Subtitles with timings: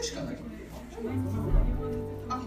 [0.00, 0.36] くしかない
[2.28, 2.40] あ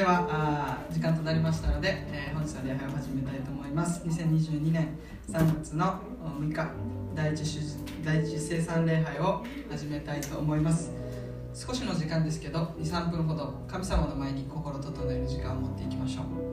[0.00, 4.02] ではあ時間となりましたので、えー本日は礼拝を始めたいと思います。
[4.06, 4.96] 2022年
[5.28, 6.00] 3月の
[6.40, 6.70] 6日
[7.14, 7.58] 第一主
[8.02, 10.90] 第一生産礼拝を始めたいと思います。
[11.52, 16.49] 少しの時間ですけど23分ほど神様の前に心整える時間を持っていきましょう。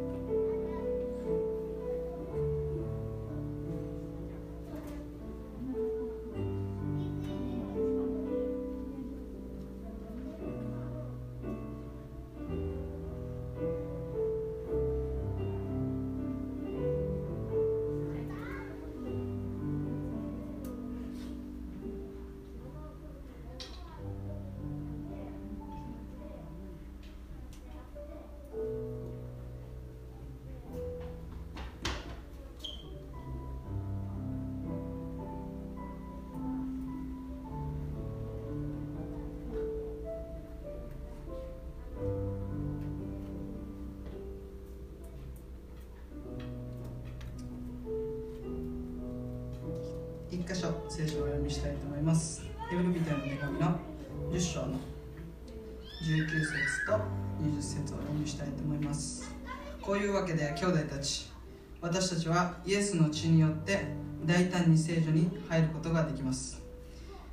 [62.08, 63.82] 私たちはイエスの血によって
[64.24, 66.64] 大胆に聖女に入ることができます。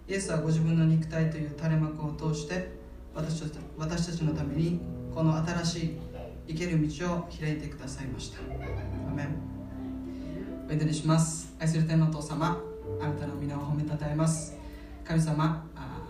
[0.09, 2.73] イエスはご自分の肉体という垂れ幕を通して
[3.15, 4.81] 私たち私たちのために
[5.15, 5.99] この新しい
[6.49, 8.41] 生ける道を開いてくださいました。
[9.09, 9.37] アメン。
[10.69, 11.55] お祈りします。
[11.61, 12.61] 愛する天のお父様
[13.01, 14.57] あなたの皆を褒めたたえます。
[15.05, 16.01] 神様あ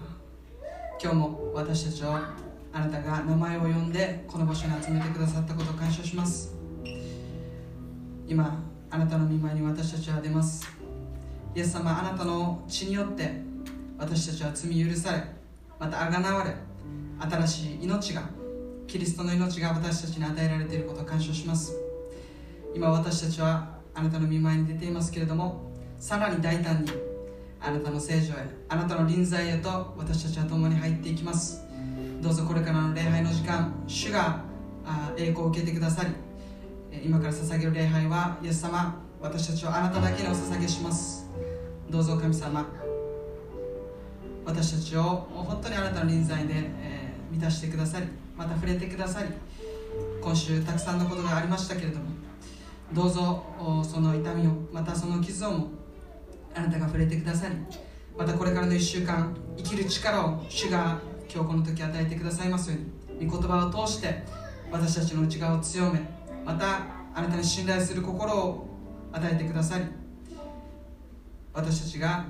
[0.99, 2.35] 今日も私たちをあ
[2.73, 6.54] なたが名前を呼んでこの場所に集めてくださったことを感謝します。
[8.27, 10.67] 今あなたの御前に私たちは出ます。
[11.55, 13.43] イエス様あなたの血によって
[13.99, 15.23] 私たちは罪許され
[15.79, 16.55] また贖われ
[17.21, 18.23] 新しい命が
[18.87, 21.75] キリストの命が私たちに与えられていることを感謝します。
[22.75, 26.91] 今私たちはあなたの御前に出ていますけれどもさらに大胆に
[27.61, 31.63] あなたの聖女へあなたの臨在へと私たちは共に入っていきます。
[32.21, 34.41] どうぞこれからの礼拝の時間主が
[34.87, 36.11] あ栄光を受けてくださり
[37.03, 41.31] 今から捧げる礼拝はイエス様私たちはあなただけにお捧げします。
[41.91, 42.67] どうぞ神様
[44.45, 48.07] 私たちを本当にあなたの臨在で、えー満たしてくださり
[48.37, 49.29] また触れてくださり
[50.23, 52.07] 今週たくさんのことがありましたけれども
[52.93, 53.45] どうぞ
[53.85, 55.69] その痛みをまたその傷をも
[56.55, 57.57] あなたが触れてくださり
[58.17, 62.77] またこれからの1週間生きる力を主が今日この時与えてくださいますよ
[63.09, 64.23] うに御言葉を通して
[64.71, 66.01] 私たちの内側を強め
[66.45, 66.81] また
[67.15, 68.67] あなたに信頼する心を
[69.13, 69.85] 与えてくださり
[71.53, 72.27] 私たちが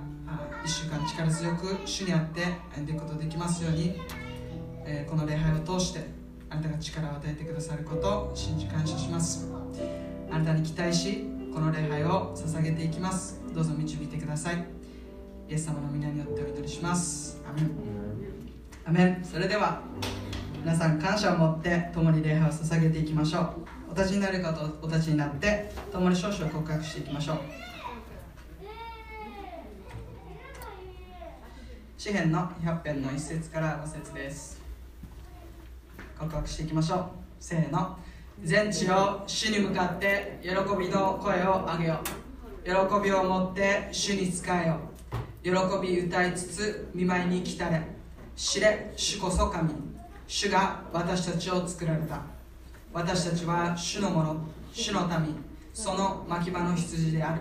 [0.64, 2.42] 1週間力強く主にあって
[2.74, 4.00] 歩んでいくことができますように、
[4.86, 6.06] えこの礼拝を通して
[6.48, 9.50] あなたが力を与えてくださることを信じ感謝します。
[10.30, 13.40] あなたに期待しこの礼拝を捧げていきます。
[13.54, 14.64] どうぞ導いてください。
[15.48, 17.42] イエス様の皆によってお祈りします。
[17.48, 17.70] アメン。
[18.86, 19.24] アメン。
[19.24, 19.82] それでは
[20.60, 23.73] 皆さん感謝を持って共に礼拝を捧げていきましょう。
[23.94, 27.38] お立ちになる方お立ちになって共に少々告白していきましょう。
[31.96, 34.60] 詩篇の100編の1節から5節です。
[36.18, 37.08] 告白していきましょう。
[37.38, 37.96] せーの。
[38.42, 42.00] 全地を主に向かって喜びの声を上げよ
[42.64, 43.00] う。
[43.00, 44.80] 喜びを持って主に仕えよ
[45.44, 45.50] 喜
[45.80, 47.80] び歌いつつ見舞いに来たれ。
[48.34, 49.70] 知れ主こそ神。
[50.26, 52.33] 主が私たちを作られた。
[52.94, 54.36] 私たちは主のもの
[54.72, 55.34] 主の民
[55.72, 57.40] その牧場の羊である。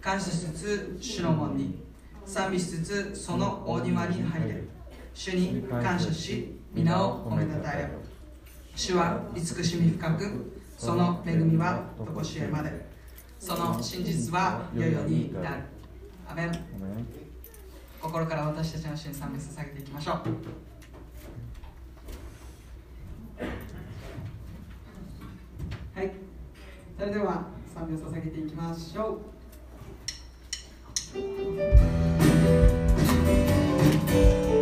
[0.00, 1.84] 感謝しつつ主の門に。
[2.24, 4.62] 賛美しつつその大庭に入れ。
[5.12, 7.88] 主に感謝し皆を褒めたたえよ。
[8.76, 12.86] 主は慈しみ深くその恵みは常しえまで。
[13.40, 15.46] その真実は世々に至る。
[16.28, 16.52] アメン。
[18.00, 20.65] 心から私たちの主に賛美捧げていきましょう
[25.96, 26.12] はい。
[26.98, 29.18] それでは賛美を捧げていきましょ
[34.52, 34.55] う。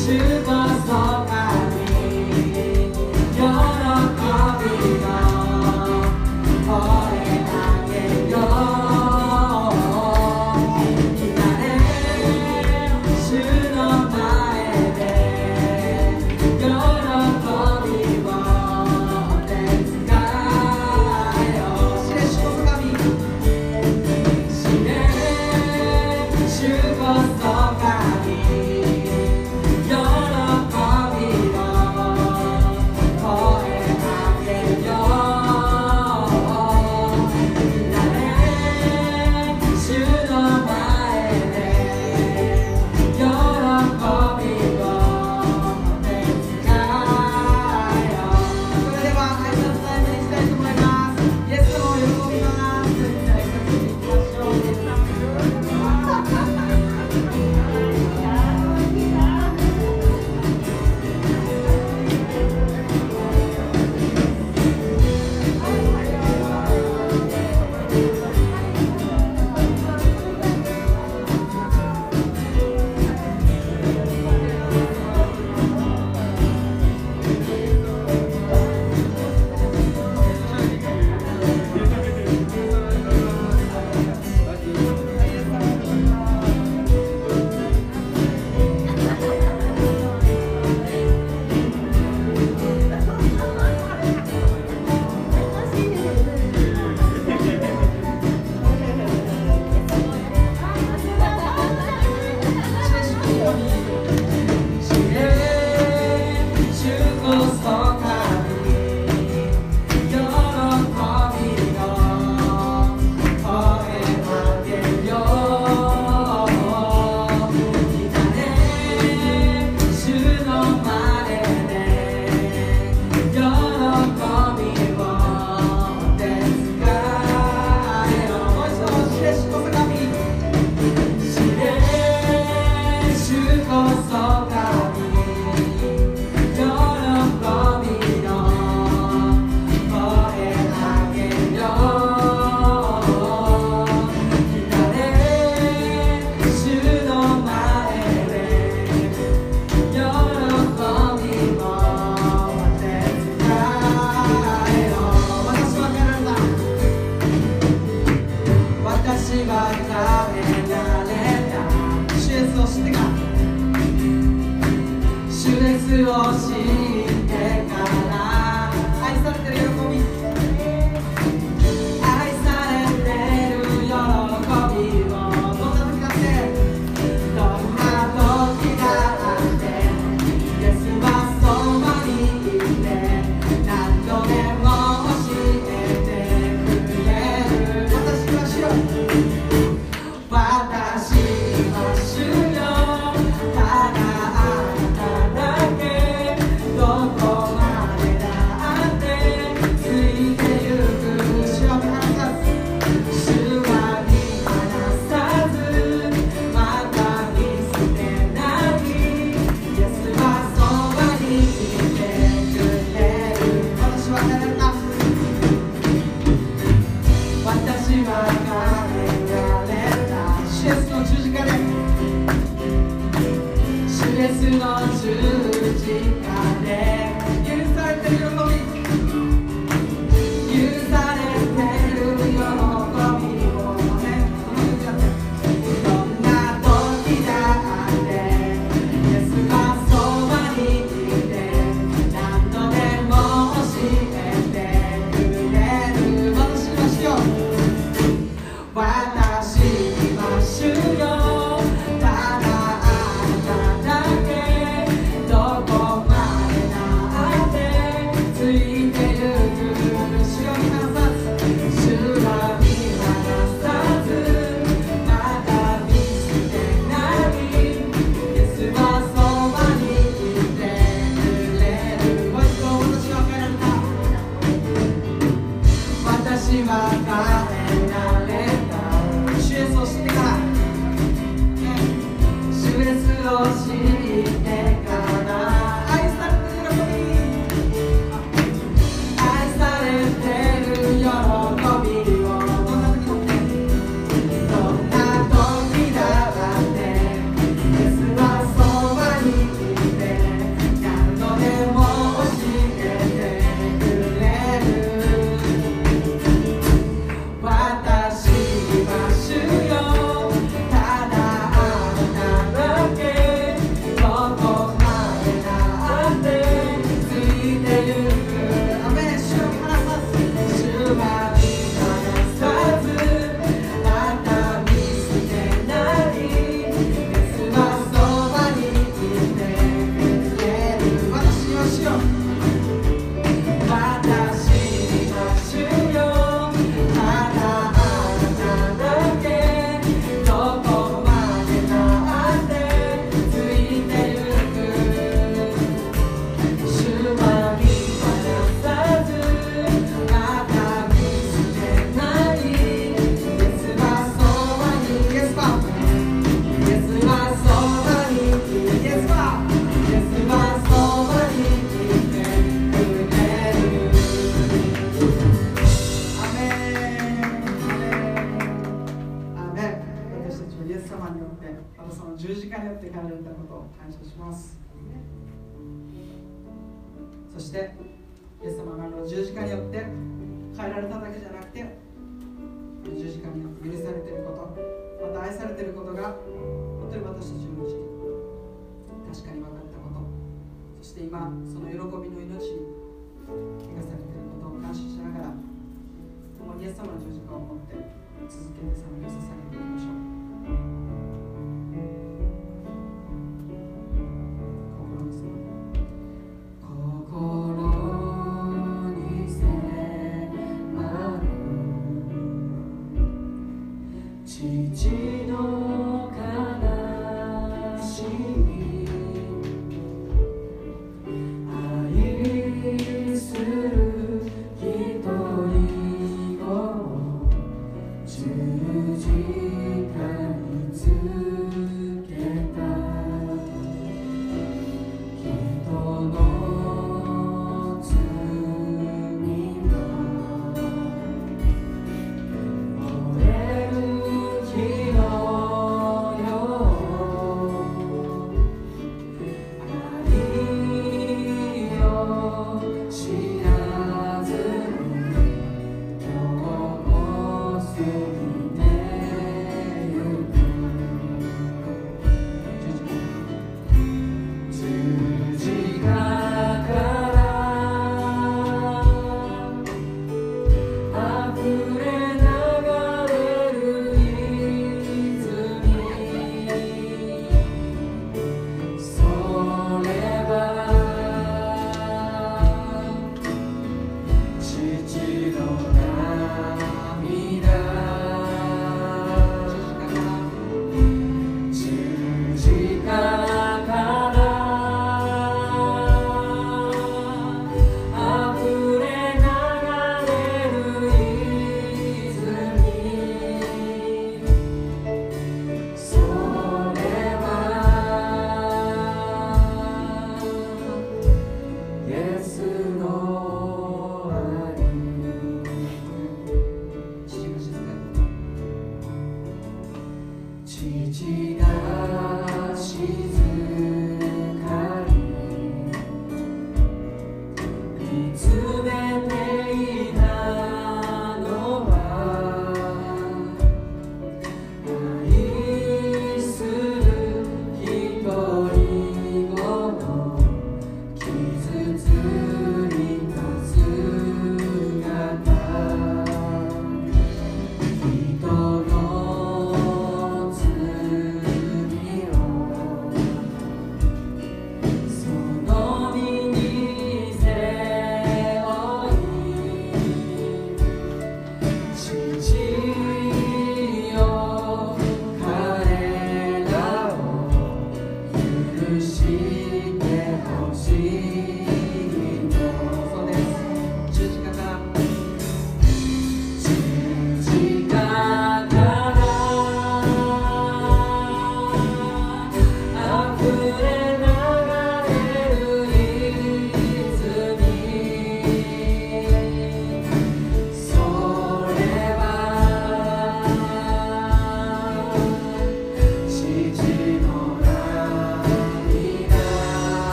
[0.00, 0.59] 翅膀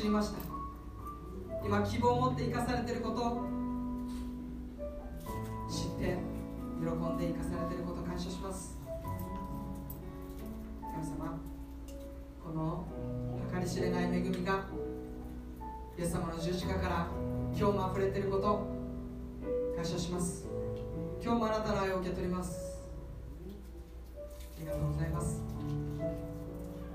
[0.00, 0.38] 知りました。
[1.62, 3.42] 今希望を持って生かされていること。
[5.68, 6.16] 知って
[6.80, 8.78] 喜んで生かされていること感謝します。
[10.80, 11.38] 神様
[12.42, 12.86] この
[13.52, 14.64] 計り知れない恵みが
[15.98, 17.06] イエス様の十字架から
[17.54, 18.66] 今日も溢れていること
[19.76, 20.48] 感謝します。
[21.22, 22.80] 今日もあなたの愛を受け取ります。
[24.24, 25.42] ありがとうございます。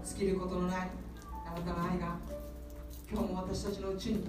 [0.04, 0.90] 尽きることのない
[1.46, 2.18] あなたの愛が
[3.08, 4.28] 今日も私たちのうちに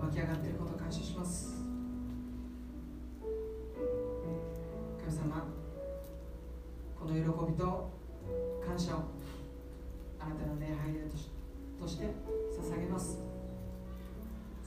[0.00, 1.54] 湧き上がっていることを感謝します。
[5.00, 5.46] 神様
[6.98, 7.90] この喜びと
[8.66, 9.04] 感謝を
[10.20, 11.30] あなたの礼拝とし
[11.80, 12.04] として
[12.60, 13.18] 捧げます。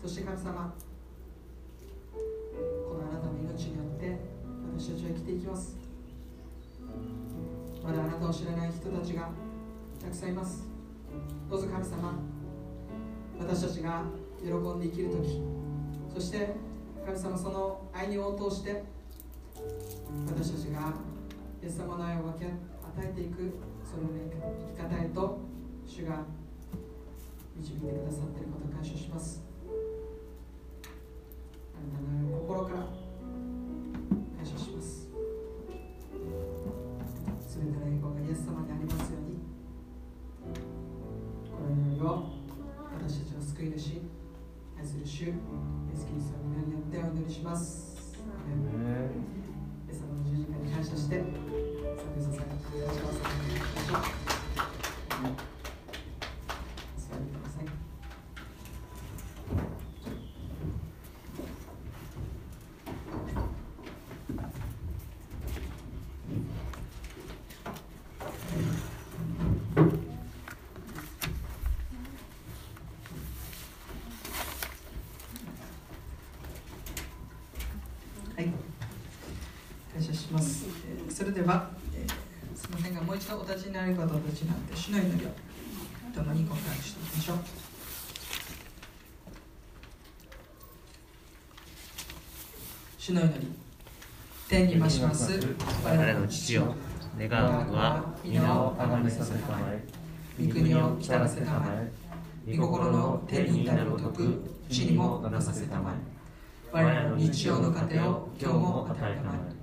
[0.02, 0.74] そして神様
[2.90, 4.18] このあなたの命によって
[4.78, 5.78] 私たちは生きていきます。
[7.84, 9.30] まだあなたを知らない人たちが
[10.02, 10.68] たくさんいます。
[11.50, 12.37] どうぞ神様
[13.40, 14.04] 私たちが
[14.42, 15.42] 喜んで生きる時
[16.14, 16.56] そして
[17.06, 18.84] 神様その愛に応答して
[20.28, 20.94] 私たちが
[21.64, 22.52] イエス様の愛を分け与
[23.00, 24.10] えていくその、
[24.76, 25.40] 生き方へと
[25.86, 26.26] 主が
[27.56, 29.42] 導いてくださっていることを感謝します。
[31.74, 33.07] あなたの心から
[83.48, 85.30] が、もう一度お立ちになる方たちになって、主の祈りを
[86.14, 87.38] 共に告白していきましょう。
[92.98, 93.48] 主の祈り、
[94.50, 95.40] 天に増します
[95.84, 96.76] 我らの父よ
[97.18, 99.84] 願うは皆をあがめさせたまえ
[100.46, 101.68] 御国を来たらせたま
[102.48, 105.96] え、御心の天に至るごとく、地にもなさせたまえ。
[106.72, 109.58] 我らの日曜の糧を今日も与えたまえ。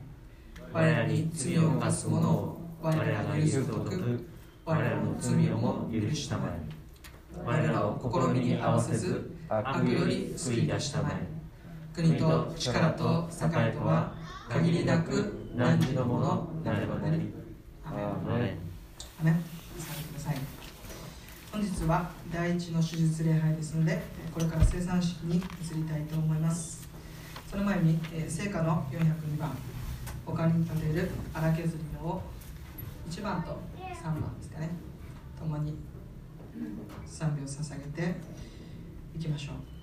[0.72, 2.53] 我らに罪を犯す者を
[2.84, 4.28] 我らが許すごとく
[4.66, 6.60] 我らの罪をも許したまえ。
[7.42, 11.26] 我らを試みに合わせず悪より救い出したまえ。
[11.94, 14.12] 国と力と栄とは
[14.50, 17.32] 限りなく何時のものなればなり。
[17.86, 18.06] アメン。
[18.06, 18.58] アメン。
[19.22, 19.34] アメン
[19.78, 20.36] させてください。
[21.52, 24.02] 本日は第一の手術礼拝ですので
[24.34, 25.40] これから生産式に移
[25.74, 26.86] りたいと思います。
[27.50, 29.56] その前にえー聖歌の402番
[30.26, 32.33] 他に立てる荒削りのを
[33.14, 34.70] 1番と3番ですかね。
[35.38, 35.76] 共に
[37.06, 38.16] 賛美を捧げて
[39.14, 39.73] いきましょう。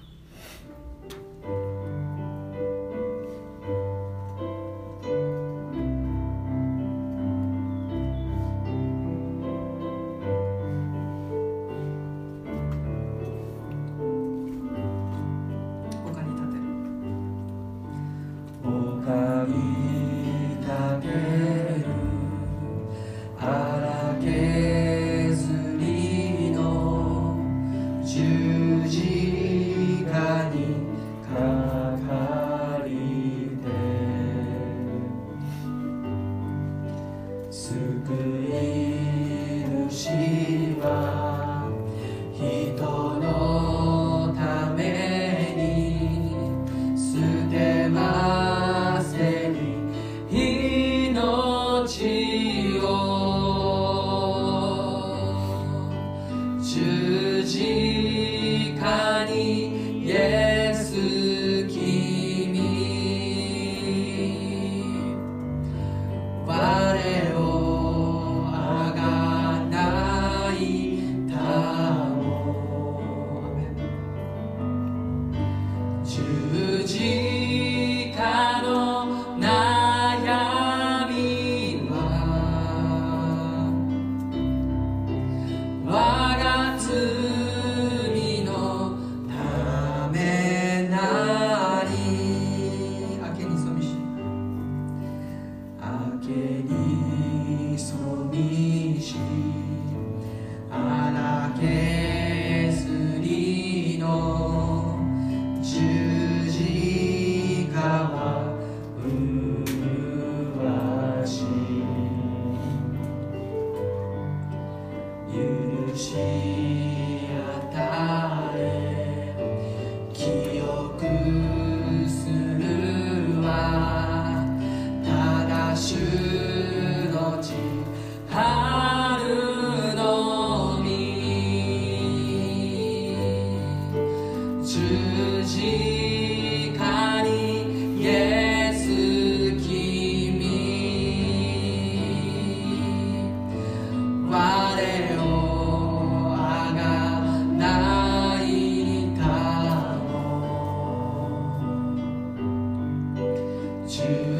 [153.99, 154.30] you.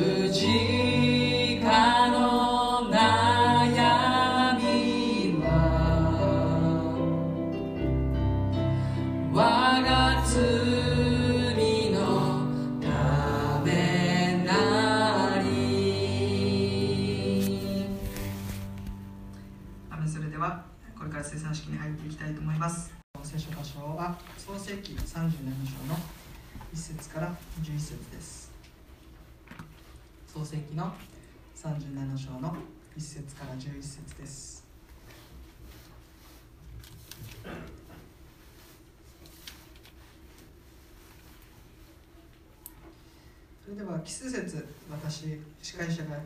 [43.71, 46.17] れでは奇数節私司会者が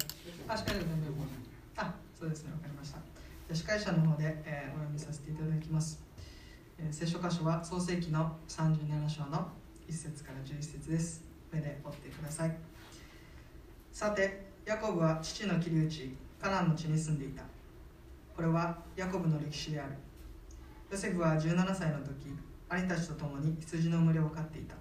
[0.47, 0.87] あ司会者が
[1.77, 2.97] あそうですねわかりました。
[2.97, 6.01] じゃあ司会者の方で、えーお読みさせていただきます、
[6.79, 9.47] えー聖書箇所は創世記の37章の
[9.87, 11.23] 1節から11節です。
[11.51, 12.57] 目で追ってください。
[13.91, 17.43] さてヤコブは父の切り内カナンの地に住んでいた。
[18.35, 19.93] これはヤコブの歴史である。
[20.91, 22.33] ヨセフは17歳の時
[22.69, 24.75] 兄たちと共に羊の群れを飼っていた。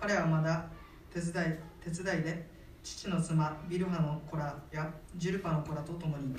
[0.00, 0.66] 彼はまだ
[1.12, 2.46] 手伝い手伝いで
[2.82, 6.34] 父の妻ビルハの子らやジルパの子らと共に。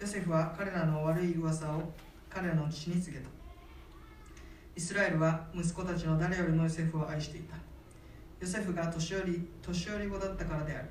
[0.00, 1.92] ヨセフは彼らの悪い噂を
[2.30, 3.28] 彼らの父に告げた。
[4.74, 7.56] イスラエルは息子たちの誰よりもヨセフを愛していた。
[8.40, 10.88] ヨセフが年寄り年寄り子だったからである。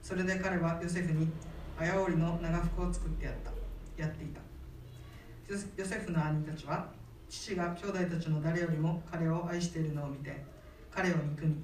[0.00, 1.28] それで彼はヨセフに
[1.78, 3.50] 綾織の長服を作ってやった。
[4.02, 4.40] やっていた。
[5.76, 6.88] ヨセフの兄たちは
[7.28, 10.44] 父が兄弟たちの誰よりも彼を愛しているのを見て
[10.90, 11.56] 彼を憎み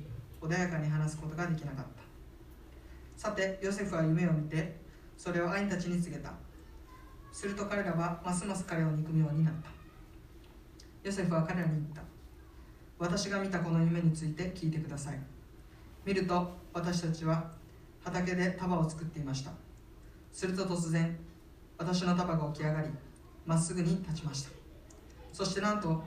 [0.47, 2.03] 穏やかに話すことができなかった。
[3.17, 4.77] さてヨセフは夢を見て
[5.17, 6.33] それを兄たちに告げた。
[7.33, 9.71] すると彼らはますます彼を憎むようになった。
[11.03, 12.03] ヨセフは彼らに言った。
[12.99, 15.19] 私が見たこの夢について聞いてください。
[16.05, 17.51] 見ると私たちは
[18.03, 19.51] 畑で束を作っていました。
[20.33, 21.17] すると突然
[21.79, 22.89] 私の束が起き上がり
[23.47, 24.51] まっすぐに立ちました。
[25.33, 26.03] そしてなんと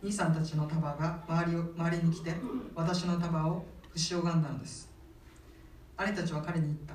[0.00, 2.32] 兄さんたちの束が周りを周りに来て
[2.74, 4.88] 私の束を節を拝んだのです。
[5.96, 6.94] 兄たちは彼に言った。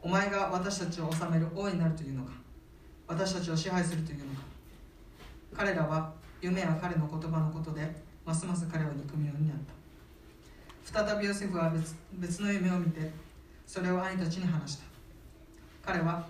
[0.00, 2.32] お前が私たちを治める王になるというのか。
[3.06, 4.40] 私たちを支配するというのか。
[5.54, 9.58] 彼らは夢や彼の言葉のことでますます彼を憎むようになっ
[10.94, 11.04] た。
[11.04, 13.10] 再びヨセフは別別の夢を見て
[13.66, 14.84] それを兄たちに話した。
[15.84, 16.26] 彼は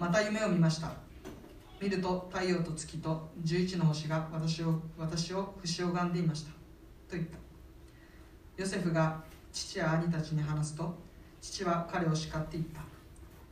[0.00, 1.05] また夢を見ました。
[1.80, 6.50] 見ると太陽と月と11の星が私を私を節を拝んでいました。
[6.50, 6.56] と
[7.10, 7.36] 言った。
[8.56, 10.94] ヨセフが父や兄たちに話すと
[11.40, 12.80] 父は彼を叱って言った。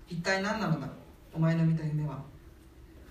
[0.09, 0.89] 一体何なのだ？
[1.35, 2.23] お前の見た夢は。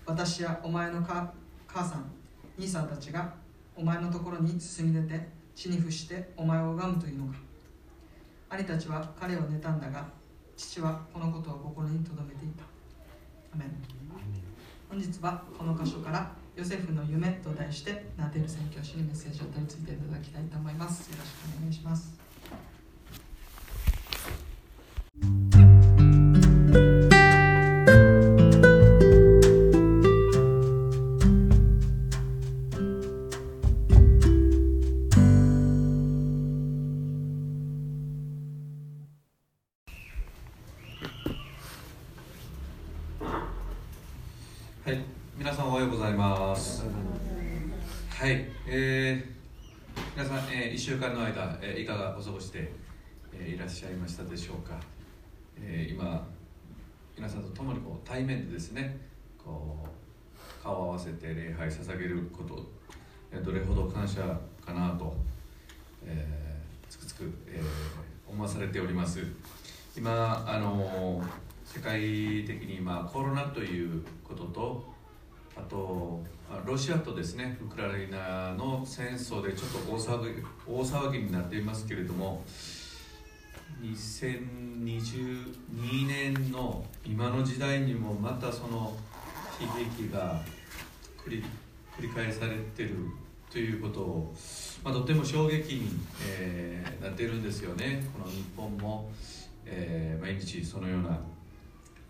[0.04, 1.32] 私やお前の母
[1.66, 2.10] 母さん
[2.58, 3.34] 兄さんたちが
[3.76, 7.38] お前のところに進み出て地に伏してお前を拝むというのか。
[8.50, 10.08] 兄たちは彼を妬んだが
[10.56, 12.64] 父はこのことを心に留めていた。
[13.54, 13.68] アメン。
[14.94, 21.10] 本日はこの箇所からヨセフの夢と題してナテル宣教師にメッセージを取り付いていただきたいと思います。
[21.10, 22.14] よろしくお願いします。
[52.16, 52.70] お過ごしで、
[53.32, 54.78] えーいらっしゃいましたでしょうか。
[55.60, 56.24] えー今、
[57.16, 59.00] 皆さんと共にこう対面でですね、
[59.36, 62.64] こう顔を合わせて礼拝捧げること、
[63.32, 64.20] えーどれほど感謝
[64.64, 65.16] かなと、
[66.04, 69.20] えーつくつく、えー思わされております。
[69.96, 71.20] 今、あの
[71.64, 72.00] 世界
[72.44, 74.93] 的に今コロナということと
[75.56, 76.22] あと
[76.64, 82.42] ロシアとですねウクライナの戦争でちょっと大騒ぎ大騒ぎになっていますけれども
[83.82, 88.94] 2022年の今の時代にもまたその
[89.60, 89.66] 悲
[89.98, 90.40] 劇が
[91.24, 91.42] 繰
[92.00, 92.96] り返されてる
[93.50, 94.34] ということを、
[94.82, 95.88] まあ、とても衝撃に、
[96.28, 98.02] えーなってるんですよね。
[98.14, 99.10] この日本も、
[99.66, 101.20] えー毎日そのような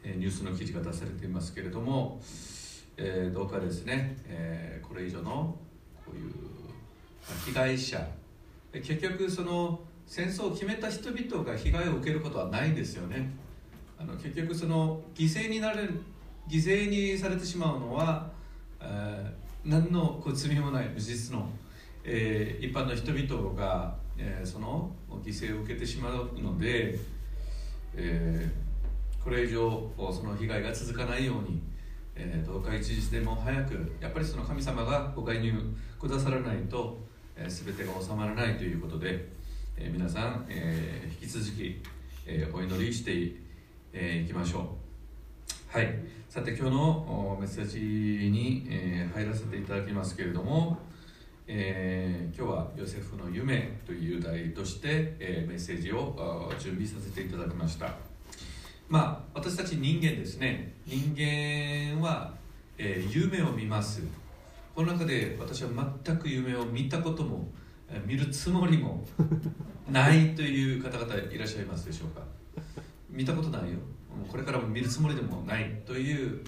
[0.04, 2.20] えニュースの記事が出されていますけれども、
[2.96, 5.56] えーどうかですね、えーこれ以上の
[6.04, 8.06] こういうまあ被害者。
[8.72, 13.30] 結局その戦争を決めた人々が被害を受けることはないんですよね。
[13.98, 16.00] あの結局その犠牲になれる
[16.48, 18.30] 犠牲にされてしまうのは、
[18.80, 21.48] えー何のこう罪もない無実の、
[22.04, 24.92] えー一般の人々が、えーその
[25.24, 26.98] 犠牲を受けてしまうので、
[27.94, 31.62] えーこれ以上その被害が続かないように、
[32.16, 35.52] えー、どうか一日でも早くやっぱりその神様がご介入
[36.00, 36.98] くださらないと、
[37.36, 39.28] えー、全てが収まらないということで、
[39.76, 41.82] えー、皆さん、えー、引き続き、
[42.26, 43.36] えー、お祈りしてい、
[43.92, 45.76] えー、きましょう。
[45.76, 45.92] はい。
[46.28, 50.78] さて今日のメッセージに、えー、入らせていただきますけれども、
[51.46, 58.13] えー、今日はヨセフの夢という題として、えー、メッセージを準備させていただきました。
[58.88, 60.74] まあ私たち人間ですね。
[60.86, 62.32] 人間は、
[62.78, 64.02] えー、夢を見ます。
[64.74, 65.70] この中で私は
[66.04, 67.48] 全く夢を見たことも
[68.06, 69.06] 見るつもりも
[69.90, 72.22] ないという方々いらっしゃいますでしょうか。
[73.10, 73.78] 見たことないよ。
[74.28, 75.82] これからも見るつもりでもない。
[75.86, 76.40] という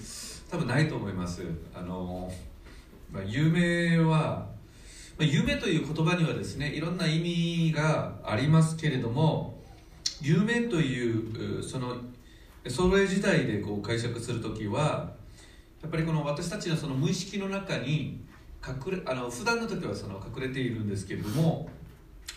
[0.51, 1.43] 多分ないと思います。
[1.75, 2.33] あの、
[3.13, 4.57] まあ、夢は
[5.19, 9.63] 夢という言葉にはですねいろんな意味がありますけれども
[10.21, 11.97] 夢というその
[12.69, 15.15] それ自体でこう解釈する時は
[15.83, 18.25] やっぱりこの私たちのその無意識の中に
[18.67, 21.69] 隠れあの普段の時はその隠れているんですけれども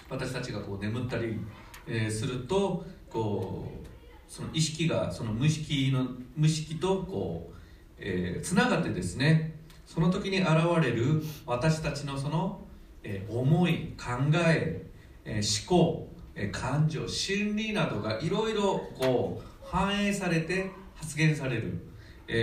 [0.10, 1.40] 私たちがこう眠ったり、
[1.88, 3.88] えー、するとこう
[4.28, 7.56] その意識がその無意識の無意識とこう、
[7.98, 9.56] えー、つながってですね
[9.86, 10.50] その時に現
[10.82, 12.62] れる私たちのその
[13.04, 14.86] えー、思い考え
[15.26, 21.86] えー、思考、えー、感情心理などがいろいろこう反映されて発言される、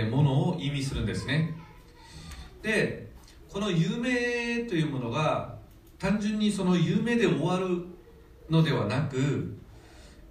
[0.09, 1.55] ものを意味するんですね。
[2.61, 3.07] で
[3.49, 5.57] この夢というものが
[5.97, 7.85] 単純にその夢で終わる
[8.49, 9.55] のではなく、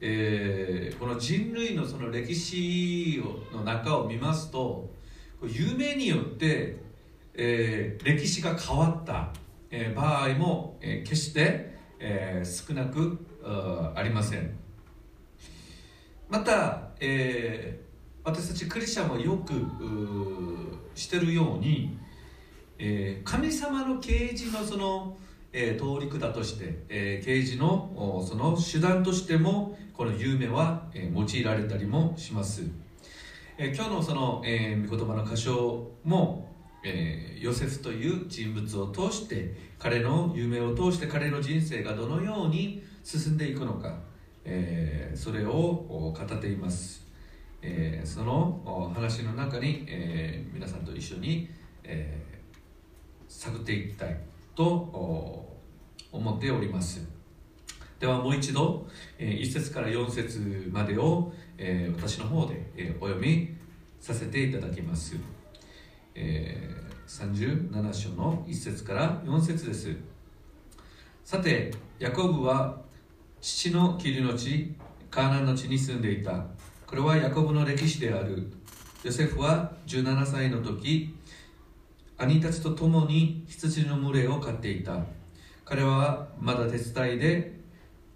[0.01, 3.23] えー、この人類のその歴史
[3.53, 4.91] の中を見ますと
[5.43, 6.77] 夢によって、
[7.35, 9.33] えー、歴史が変わった
[9.71, 13.19] え場合も、え決して、え少なく
[13.95, 14.57] ありません。
[16.29, 17.81] また、え
[18.25, 19.53] 私たちクリスチャンはよく
[20.95, 21.99] してるように、
[22.79, 25.17] え神様の啓示のその、
[25.53, 32.63] えー、通りだとして、えー、啓示のその手段としてもこの夢は、え、用いられたりもします、
[33.59, 36.47] え今日のその、えー、御言葉の箇所も
[36.87, 43.99] え、ヨセフという人物を通して彼の夢を通して彼の人生がどのように進んでいくのか、
[44.49, 47.05] えー、それを語っています、
[47.61, 51.51] えー、その話の中に、え皆さんと一緒に、
[51.83, 52.25] え
[53.29, 54.17] 探っていきたい
[54.55, 54.65] と
[56.13, 57.05] 思っております。
[57.99, 58.87] ではもう一度、
[59.19, 63.49] え1節から4節までを、え私の方で、えお読み
[63.99, 65.17] させていただきます。
[66.15, 66.71] え、
[67.09, 69.97] 37章の1節から4節です。
[71.25, 72.86] さてヤコブは
[73.41, 74.75] 父の霧の地
[75.11, 76.45] カーナンの地に住んでいた。
[76.87, 78.53] これはヤコブの歴史である。
[79.05, 81.15] ヨセフは17歳の時
[82.19, 85.01] 兄たちと共に羊の群れを飼っていた。
[85.65, 87.61] 彼はまだ手伝いで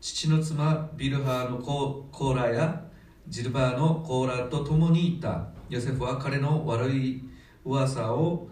[0.00, 2.84] 父の妻ビルハーのコーラや
[3.28, 5.48] ジルバーのコーラと共にいた。
[5.68, 7.22] ヨセフは彼の悪い
[7.64, 8.48] 噂を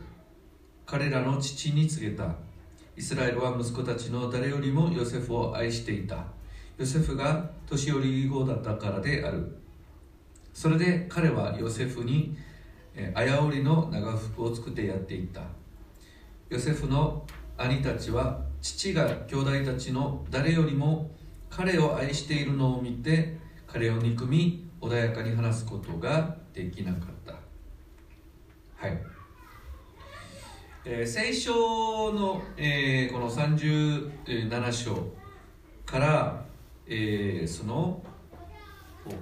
[0.86, 2.34] 彼らの父に告げた。
[2.96, 6.37] イスラエルは息子たちの誰よりもヨセフを愛していた。
[6.78, 9.56] ヨセフが年寄り子だったからである。
[10.54, 12.36] それで彼はヨセフに
[13.14, 15.42] あやおりの長服を作ってやっていった。
[16.48, 17.26] ヨセフの
[17.56, 21.10] 兄たちは父が兄弟たちの誰よりも
[21.50, 27.32] 彼を愛しているのを見て彼を憎み穏やかに話すことができなかった。
[28.76, 28.98] はい、
[30.84, 31.52] えー、聖書
[32.12, 35.08] の、えー、この37章
[35.84, 36.47] から、
[36.88, 38.02] えー、その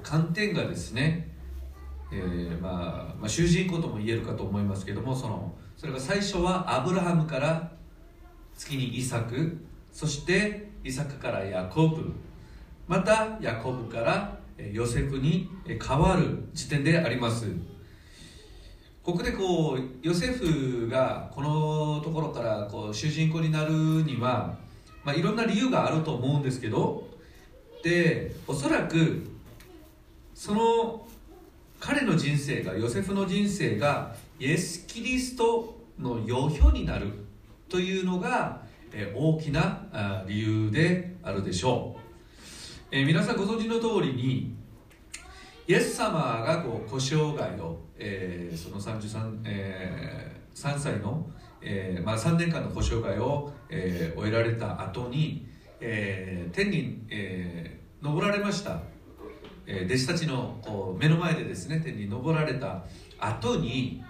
[0.02, 1.28] 観点がですね、
[2.12, 7.72] えーまあまあ、主人公とも言えるかと思いますけどもそのそれが最初はアブラハムから
[8.54, 9.58] 次にイサク
[9.92, 12.12] そしてイサクからヤコブ
[12.86, 14.38] またヤコブから
[14.72, 17.46] ヨセフに変わる時点であります。
[19.02, 24.58] ここでこうヨセフがこのところからこう主人公になるには、
[25.04, 27.05] まあ、いろんな理由があると思うんですけど
[27.82, 29.26] でおそらく
[30.34, 31.06] その
[31.80, 37.12] 彼の人生がヨセフの人生がイエス・キリストの予表になる
[37.68, 38.62] というのが、
[39.14, 44.56] 大きな理由であるでしょう、え皆さんご存知の通りに
[45.68, 51.28] イエス様がこう故障害を、えー、その 33,、えー、3歳の、
[51.60, 55.48] えーまあ、3年間の故障害を、えー、終えられた後に、
[55.80, 58.80] えー、天に、えー、登られました、
[59.66, 62.84] えー、弟子たちのこう目の前でですね天に登られた
[63.18, 64.02] 後に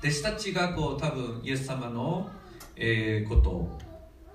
[0.00, 2.28] 弟子たちがこう多分イエス様の、
[2.76, 3.78] えーことを、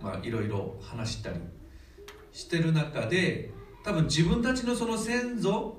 [0.01, 1.39] まあ、いろいろ話したり
[2.31, 3.51] してる中で
[3.83, 5.77] 多分自分たちのその先祖、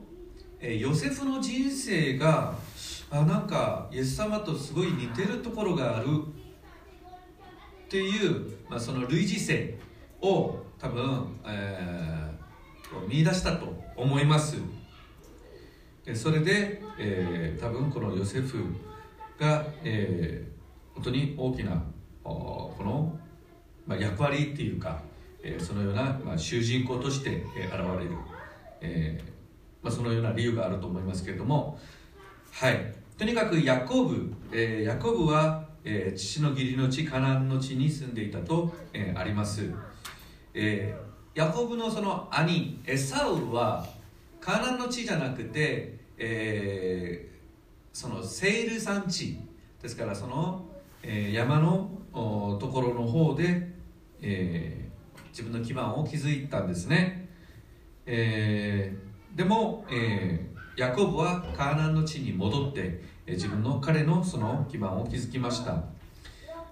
[0.61, 2.55] えーヨセフの人生が
[3.11, 6.07] あなんかイエス様とすごい似てるところがある
[7.85, 9.79] っていう、まあ、その類似性
[10.23, 12.33] を多分、えー
[13.09, 14.59] 見出したと思います。
[16.15, 18.65] それで、えー多分このヨセフ
[19.39, 20.53] が、えー
[20.95, 21.83] 本当に大きな
[22.23, 23.19] この、
[23.87, 25.01] まあ、役割っていうか、
[25.43, 28.17] えーそのような、まあ、囚人公として、えー現れる、
[28.83, 29.33] えー
[29.83, 31.79] まあ、そのような理由があると思いますけれども
[32.51, 32.95] はい。
[33.17, 39.73] とにかくヤコブ、えーヤコブは、えー父の義理の地カナンの地に住んでいたと、えーあります、
[40.55, 43.87] えーヤコブのその兄エサウは
[44.39, 47.33] カナンの地じゃなくて、えー
[47.93, 49.39] そのセール山地。
[49.83, 50.65] ですからその、
[51.03, 51.91] えー山の
[52.61, 53.69] ところの方で、
[54.21, 54.93] えー
[55.31, 57.31] 自分の基盤を築いたんですね、
[58.05, 65.83] えーでも、えーヤコブはカーナンの地に戻って、えー自分の彼のその基盤を築きました。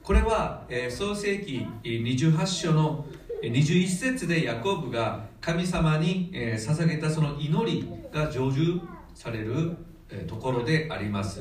[0.02, 3.06] これは、えー創世記えー28章の
[3.42, 8.80] 21節でヤコブが神様に、捧げたその祈りが成就
[9.14, 9.76] される、
[10.26, 11.40] ところであります、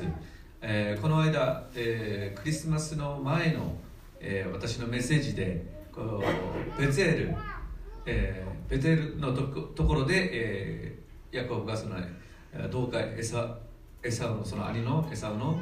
[1.02, 3.76] この間、クリスマスの前の、
[4.52, 5.64] 私のメッセージで
[6.78, 7.34] ベツエル、
[8.06, 10.96] えーベテルのところで、
[11.32, 11.96] ヤコブがその
[12.70, 13.56] どうかエサ
[14.02, 15.60] エサウのその兄のエサウの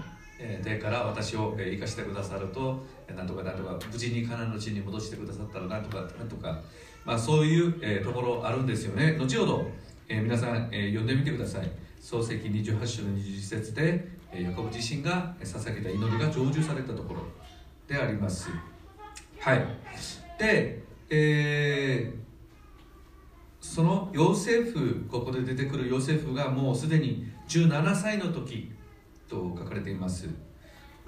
[0.62, 2.84] 手から私を生かしてくださると
[3.14, 6.60] なんとかなんとか無事にカナの地に戻してくださったらなんとかなんとか、
[7.04, 9.16] まあ、そういう、えーところあるんですよね。
[9.18, 9.70] 後ほど、
[10.08, 11.70] えー皆さん、えー読んでみてください。
[12.00, 17.22] 創世記28章の21節で、えーヤコブ自身がえ捧げた祈りが成就されたところ
[17.86, 18.50] であります。
[19.38, 19.66] はい。
[20.38, 22.18] で、えー
[23.60, 28.72] そのヨセフここで出てくるヨセフがもうすでに17歳の時
[29.28, 30.28] と書かれています。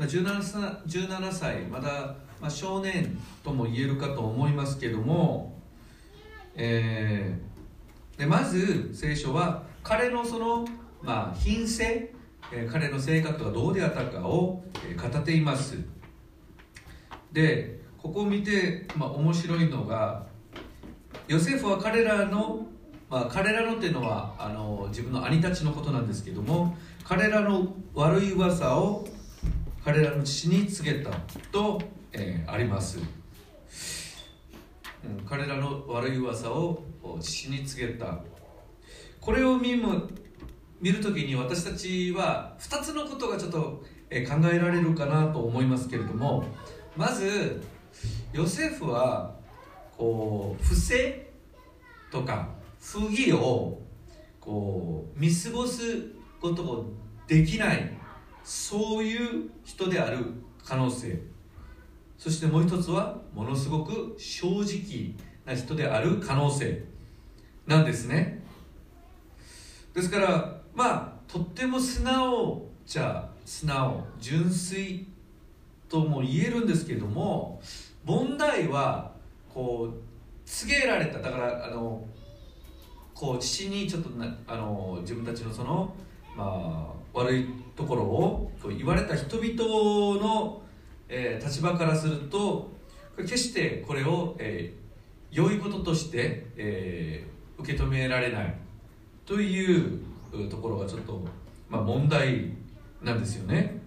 [0.01, 5.61] まあ 17, 歳17歳まだ、まあ、少年とも言えるかと思いますけども、
[6.57, 7.51] えー
[8.19, 10.67] でまず聖書は彼のその、
[11.03, 12.13] まあ、品性、
[12.51, 15.77] えー彼の性格がどうであったかを、えー語っています。
[17.33, 20.25] でここを見て、まあ、面白いのが
[21.29, 22.67] ヨセフは彼らの、
[23.11, 26.75] まあ、彼らのっていうのはあの自分の兄たちのことなんですけども
[27.05, 29.07] 彼らの悪い噂を
[29.83, 31.11] 彼らの父に告げた
[31.51, 31.81] と、
[32.13, 33.21] えーあります、うん
[35.27, 36.83] 彼らの悪い噂を
[37.21, 38.19] 父に告げた。
[39.21, 40.09] これを見む
[40.81, 46.45] 見るときに私たちは2つのことがちょっと、え考えられるかなと思いますけれども
[46.97, 47.63] まず
[48.33, 49.37] ヨセフは
[49.97, 51.31] こう不正
[52.11, 52.49] とか
[52.81, 53.81] 不義を
[54.41, 56.09] こう見過ごす
[56.41, 56.85] ことが
[57.29, 58.00] できない。
[58.45, 60.19] そういう人である
[60.65, 61.21] 可能性。
[62.19, 65.15] そしてもう一つはものすごく正直
[65.47, 66.85] な人である可能性。
[67.67, 68.43] なんですね。
[69.95, 75.07] ですからまあとっても素直じゃ素直純粋
[75.89, 77.61] とも言えるんですけども
[78.05, 79.13] 問題は
[79.53, 80.01] こう
[80.45, 81.19] 告げられた。
[81.21, 82.05] だからあの
[83.15, 85.95] こう父にちょっとなあの自分たちのその、
[86.37, 87.47] まあ、悪い
[87.77, 90.63] ところをこう言われた人々の、
[91.09, 92.71] えー立場からすると
[93.17, 94.81] 決してこれを、えー
[95.33, 97.31] 良いこととして、えー
[97.63, 98.55] 受け止められない
[99.27, 100.01] という
[100.33, 101.23] うところがちょっと、
[101.69, 102.53] まあ、問題
[103.03, 103.81] なんですよね。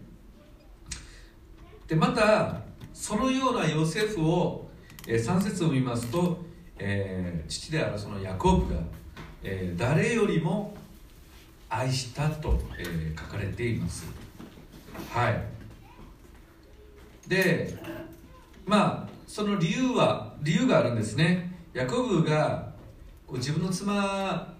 [1.88, 2.62] でまた
[2.94, 4.70] そのようなヨセフを、
[5.08, 6.38] えー3節を見ますと、
[6.78, 8.80] えー父であるそのヤコブが、
[9.44, 10.76] えー誰よりも
[11.76, 14.06] 愛したと、えー書かれています。
[15.10, 15.44] はい。
[17.28, 17.76] で
[18.66, 21.52] まあその理由は理由があるんですね。
[21.74, 22.72] ヤコブが
[23.26, 24.54] こう自分の妻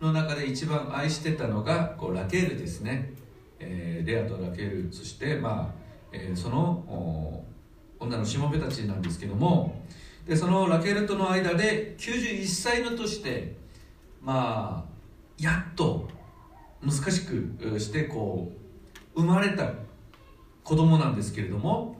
[0.00, 3.12] の中で一番愛してたのがこうラケールですね、
[3.58, 4.92] えーレアとラケール。
[4.92, 5.74] そしてまあ、
[6.12, 7.44] えーその
[7.98, 9.82] 女のしもべたちなんですけども。
[10.26, 13.56] でそのラケルとの間で91歳の年で
[14.22, 16.08] まあやっと
[16.84, 18.52] 難しくしてこ
[19.14, 19.70] う生まれた
[20.64, 21.96] 子供なんですけれども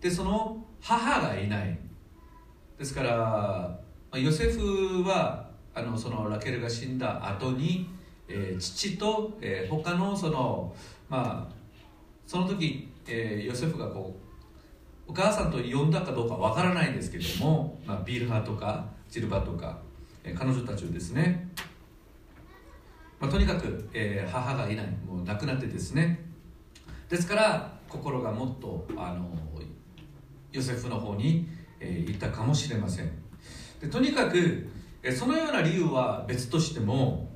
[0.00, 1.78] でその母がいない。
[2.78, 3.80] ですから、
[4.14, 7.88] ヨセフはあのそのラケルが死んだ後に、
[8.28, 10.72] えー父と、えー他のその
[11.08, 11.54] まあ
[12.26, 14.16] その時えーヨセフがこ
[15.08, 19.78] うお母さんと呼んだかどうかわからないんですけれども、まあ、ビルハとかジルバとか、
[20.22, 21.48] えー彼女たちをですね、
[23.20, 26.24] まあ、とにかく、えー母がいないもう亡くなってですね。
[27.08, 29.28] ですから心がもっとあの
[30.52, 31.48] ヨセフの方に、
[31.80, 33.10] えー行ったかもしれません。
[33.80, 34.68] でとにかく、
[35.02, 37.28] えーそのような理由は別としても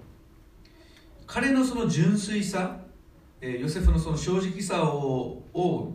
[1.26, 2.78] 彼のその純粋さ、
[3.40, 5.92] えヨセフのその正直さをを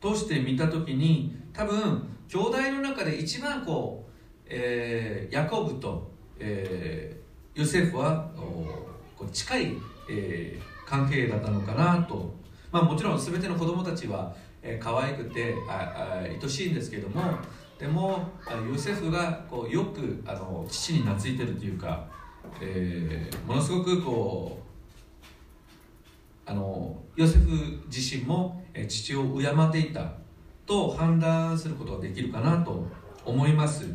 [0.00, 7.20] 通して見た時に多分兄弟の中で一番こう、えヤコブと、え
[7.54, 8.30] ヨセフは
[9.16, 9.76] こう近い、
[10.10, 12.34] えー関係だったのかなと、
[12.70, 17.22] まあ、もちろん全ての子供たちは、えー可愛くてああ愛しいんですけども
[17.78, 18.28] でも
[18.70, 22.06] ヨセフがこうよくあの父に懐いてるというか、
[22.60, 24.60] えーものすごくこ
[26.46, 27.48] うあのヨセフ
[27.86, 30.12] 自身も父を敬っていた
[30.66, 32.86] と判断することができるかなと
[33.24, 33.86] 思います。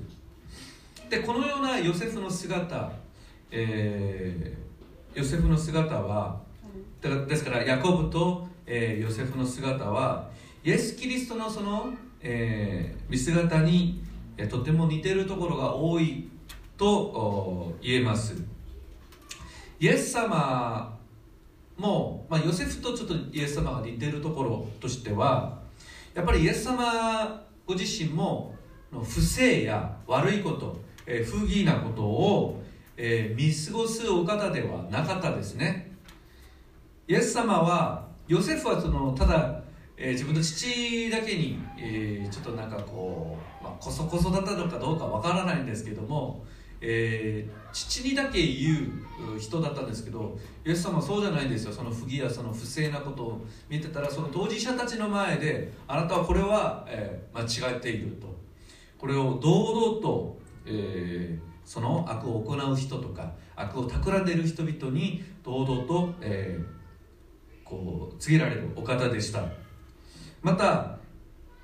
[1.07, 2.91] でこのようなヨセフの姿、
[3.51, 4.68] えー
[5.13, 6.39] ヨセフの姿は
[7.01, 10.29] だからですからヤコブと、えーヨセフの姿は
[10.63, 14.03] イエス・キリストのその、えー見姿に、
[14.37, 16.29] えーとても似てるところが多い
[16.77, 18.35] とお言えます。
[19.79, 20.97] イエス様
[21.77, 25.59] も、まあ、ヨセフとちょっとイエス様が似てるところとしては
[26.13, 28.53] やっぱりイエス様ご自身も
[28.91, 32.61] の不正や悪いこと、えー不義なことを、
[33.01, 35.89] えー見過ごすお方ではなかったですね。
[37.07, 39.61] イエス様はヨセフはそのただ、
[39.95, 46.45] えー自分の父だけに、えーちょっとなんかこう、ま、こそこそだったのかどうかわからないんですけども、
[46.81, 48.91] えー父にだけ言
[49.35, 51.71] う人だったんですけどイエス様はそうじゃないんですよ。
[51.71, 58.27] その不義やその不正なことを見てたらその当事者たちの前であなたはこれは、え間違っていると。
[58.97, 66.79] これを堂々と、えーその悪を行う人とか悪を企んでいる人々に堂々と、えー
[67.63, 69.43] こう告げられるお方でした。
[70.41, 70.97] また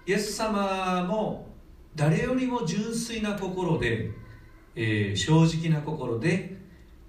[0.06, 1.48] イエス様も
[1.96, 4.12] 誰よりも純粋な心で、
[4.76, 6.56] えー正直な心で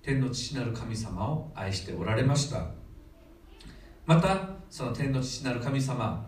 [0.01, 2.71] 天の父なる神様を愛しておられました。
[4.07, 6.27] またその天の父なる神様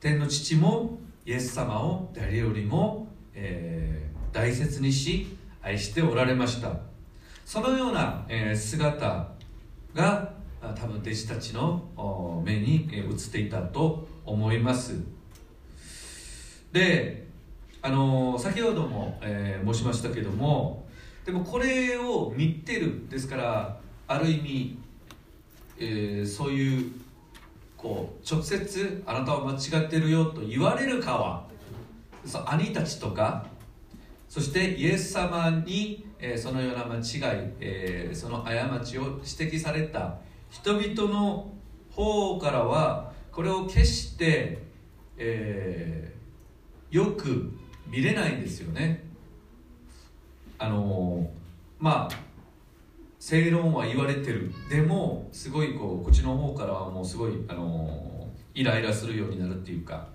[0.00, 6.72] 天の父もイエス様を誰よりも、えー大切にし愛しておられました。
[7.44, 9.28] そのような、姿
[9.94, 10.32] が
[10.74, 15.00] 多分弟子たちの目に映っていたと思います。
[16.72, 17.26] で
[17.82, 20.86] あの先ほども、え申しましたけども
[21.26, 24.78] でもこれを見てるですからある意味、
[25.78, 26.92] えーそういう
[27.76, 31.44] こう直接あなたは間違ってるよと言われるかは
[32.24, 33.44] そう兄たちとか
[34.32, 40.16] そしてイエス様に、えそのような間違い、えその過ちを指摘された
[40.48, 41.52] 人々の
[41.90, 44.62] 方からはこれを決して、
[45.18, 47.52] えーよく
[47.86, 49.04] 見れないんですよね。
[50.58, 51.30] あの
[51.78, 52.16] まあ
[53.18, 54.50] 正論は言われてる。
[54.70, 60.08] でもすごいこうこっちの方からはもうすごい、あのイライラするようになるっていうか。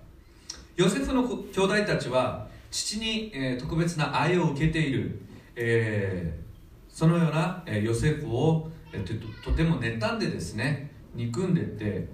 [0.74, 5.20] ヨセフの兄弟たちは父に、えー特別な愛を受けている、
[5.56, 6.48] えー
[6.90, 9.04] そのような、えーヨセフを、えー
[9.42, 12.08] ととても妬んでですね憎んでて、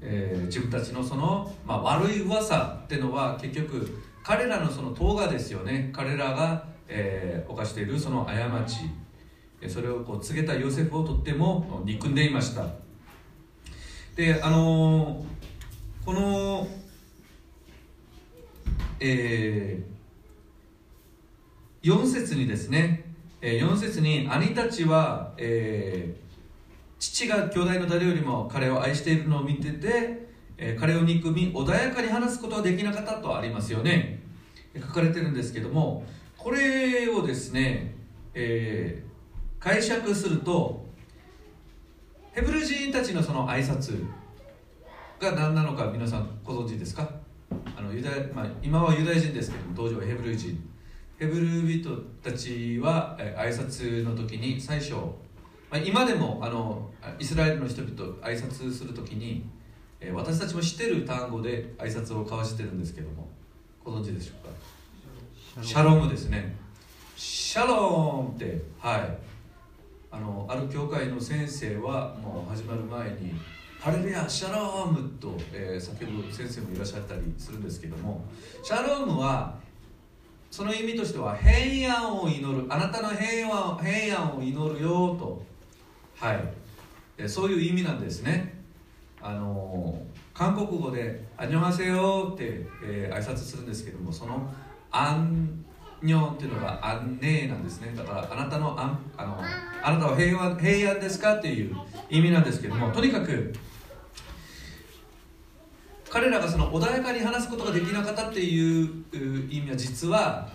[0.00, 5.90] えー自分たちのその、まあ、悪い噂っていうのは結局彼らのその党がですよね。
[5.92, 8.32] 彼らが、えー犯しているその過
[8.66, 8.78] ち。
[9.68, 12.66] それをこう告げたヨセフをとっても憎んでいました。
[14.14, 15.24] であのー
[16.04, 16.68] この
[19.00, 23.04] えー、4節にですね、
[23.40, 26.24] え4節に兄たちは、えー
[27.00, 30.26] 父が兄弟の誰よりも彼を愛しているのを見てて、
[30.56, 34.20] えー彼を憎み穏やかに話すことはできなかったとありますよね。
[34.80, 36.04] 書かれてるんですけども
[36.36, 37.94] これをですね、
[38.34, 39.14] えー
[39.62, 40.84] 解釈すると
[42.32, 44.04] ヘブル人たちのその挨拶
[45.18, 47.23] が何なのか皆さんご存知ですか？
[47.76, 50.58] あのユダヤ、まあ、今はユダヤ人ですけども当時はヘブル人。
[51.18, 55.04] ヘブル人たちはえー挨拶の時に最初、ま
[55.72, 59.44] あ、今でもあのイスラエルの人々挨拶する時に、
[60.00, 63.28] えー私たちも知ってる単語で挨拶を交わしてるんですけども
[63.84, 65.64] ご存知でしょうか？
[65.66, 66.56] シャロームですね。
[67.16, 69.18] シャロームってはい。
[70.10, 73.34] あのある教会の先生はもう始まる前に
[73.84, 78.24] ハレルヤシャロームと、えー叫ぶ先生もいらっしゃったりするんですけども
[78.62, 79.54] シャロームは
[80.50, 85.42] その意味としては平安を祈るあなたの平和平安を祈るよと
[86.16, 86.44] はい。
[87.18, 88.54] えそういう意味なんですね。
[89.20, 94.50] あのー韓国語で「あにょはせよ」って、えー挨拶するんですけどもその
[94.90, 95.64] 「あん
[96.02, 97.92] にょ」っていうのが「あんね」なんですね。
[97.94, 99.38] だからあなたのあんあの
[99.82, 101.36] あなたは平和平安ですか？
[101.36, 101.76] っていう
[102.10, 103.52] 意味なんですけどもとにかく
[106.14, 109.04] 彼らがその穏やかに話すことができなかったっていう
[109.50, 110.48] 意味は実は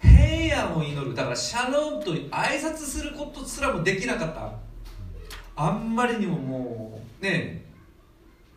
[0.00, 1.12] 平安を祈る。
[1.16, 4.52] だからシャロームと挨拶することすらもできなかった。
[5.56, 7.64] あんまりにももうね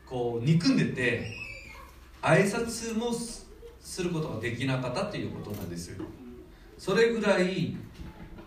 [0.05, 1.31] こう憎んでて
[2.21, 3.47] 挨拶もす
[3.81, 6.05] することができなかったっていうことなんですよ。
[6.77, 7.75] それぐらい、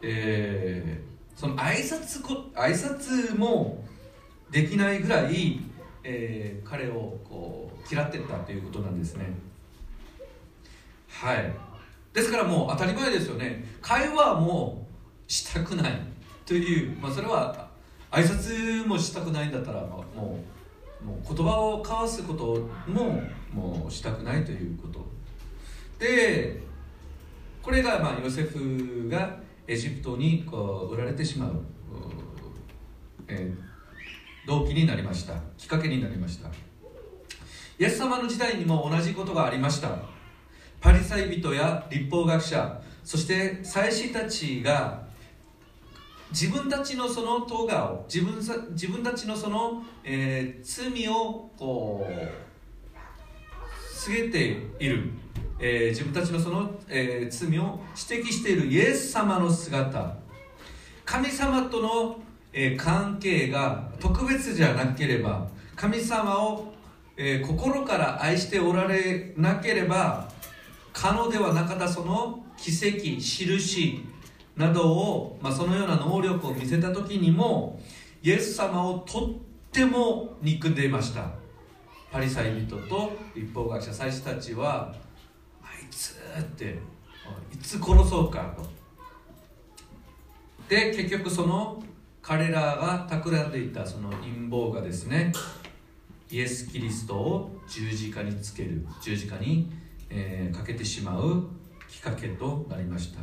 [0.00, 3.84] えーその挨拶こ挨拶も
[4.50, 5.60] できないぐらい、
[6.10, 9.26] えー彼をこう嫌ってったということなんですね。
[11.08, 11.52] はい。
[12.12, 13.64] ですからもう当たり前ですよね。
[13.80, 14.86] 会話も
[15.26, 16.00] したくない
[16.46, 17.68] という、まあ、それは
[18.10, 19.88] 挨拶もしたくないんだったら、まあ
[20.18, 20.38] も
[21.02, 25.06] うもう言葉を交わすことももうしたくないということ。
[25.98, 26.62] で
[27.62, 31.62] これが、まあ、ヨセフがエジプトにこう売られてしまう、
[33.26, 33.67] えー
[34.48, 35.34] 動機になりました。
[35.58, 36.48] きっかけになりました。
[37.78, 39.90] イエス様の時代にも同じことがありました。
[40.80, 45.02] パリサイ人や立法学者そして祭司たちが
[46.30, 48.36] 自分たちのその咎を自分
[48.72, 52.12] 自分たちのその、えー罪をこう
[53.96, 55.10] 告げている、
[55.58, 57.80] えー自分たちのその、えー罪を
[58.10, 60.16] 指摘しているイエス様の姿。
[61.04, 62.20] 神様との、
[62.60, 65.46] え関係が特別じゃなければ
[65.76, 66.72] 神様を、
[67.16, 70.28] え心から愛しておられなければ
[70.92, 74.04] 可能ではなかったその奇跡印
[74.56, 77.80] などを、まあ、そのような能力を見せた時にも
[78.24, 79.30] イエス様をとっ
[79.70, 81.30] ても憎んでいました。
[82.10, 84.92] パリサイ人と立法学者祭司たちは
[85.62, 86.78] あいつって
[87.52, 88.68] いつ殺そうかと。
[90.68, 91.82] で結局その
[92.28, 95.32] 彼らが企んでいたその陰謀がですね
[96.30, 99.72] イエス・キリストを十字架につける十字架に、
[100.10, 101.48] えーかけてしまう
[101.88, 103.20] きっかけとなりました。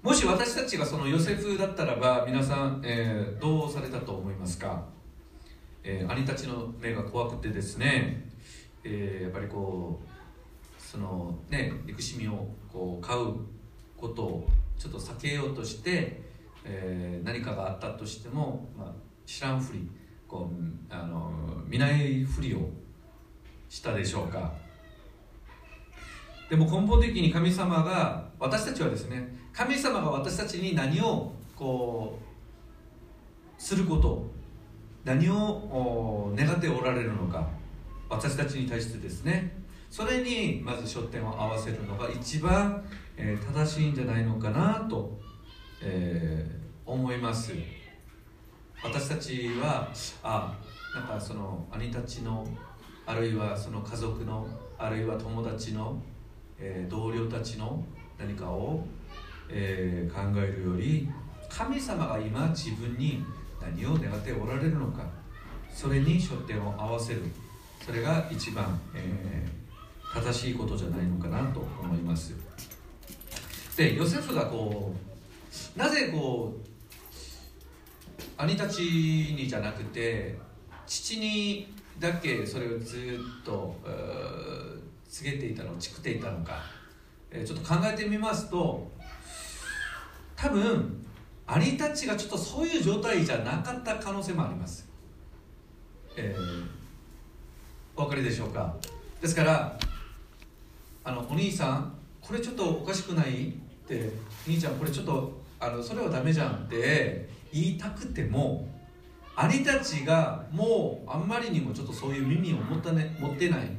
[0.00, 4.82] もし私たちがそのヨセフだったらば皆さん、えーどうされたと思いますか、
[5.82, 8.26] えー兄たちの目が怖くてですね、
[8.84, 13.34] えやっぱりこうそのね憎しみをこう買う
[13.98, 16.32] ことをちょっと避けようとして、
[16.64, 18.92] えー何かがあったとしても、まあ、
[19.26, 19.88] 知らんふり
[20.28, 21.30] こうあの
[21.66, 22.68] 見ないふりを
[23.68, 24.52] したでしょうか。
[26.48, 32.18] でも根本的に神様が私たちはですね神様が私たちに何をこ
[33.58, 34.26] うすること
[35.04, 37.48] 何を願っておられるのか
[38.08, 42.84] 私たちに対してですねそれにまず焦点を合わせるのが一番、
[43.16, 45.16] え正しいんじゃないのかなと、
[45.84, 47.52] えー思います。
[48.82, 49.88] 私たちは
[50.22, 50.54] あ
[50.94, 52.46] なんかその兄たちの
[53.06, 56.02] あるいはその家族のあるいは友達の、
[56.58, 57.82] えー同僚たちの
[58.18, 58.86] 何かを、
[59.48, 61.08] えー考えるより
[61.48, 63.24] 神様が今自分に
[63.60, 65.04] 何を願っておられるのか
[65.72, 67.22] それに焦点を合わせる。
[67.84, 69.64] それが一番、えー
[70.14, 72.34] 正しいことじゃないのかなと思います。
[73.76, 75.13] でヨセフがこう
[75.76, 76.68] なぜこう
[78.36, 80.36] 兄たちにじゃなくて
[80.86, 83.76] 父にだけそれをずっと
[85.08, 86.60] 告げていたの誓っていたのか、
[87.30, 88.90] えちょっと考えてみますと
[90.36, 91.04] 多分
[91.46, 94.88] 兄たちがちょっとそういう状態じゃなかった可能性もあります、
[96.16, 96.84] えー
[97.96, 98.74] お分かりでしょうか。
[99.22, 99.78] ですから
[101.04, 103.50] あのお兄さんこれちょっとおかしくない？
[103.50, 103.52] っ
[103.86, 104.10] て
[104.48, 108.68] 兄ちゃんこれちょっとあのそれはダメじゃんって言いたくても
[109.34, 113.70] 兄たちがもうあんまりにもちょっとそういう耳を持った、ね、持ってない。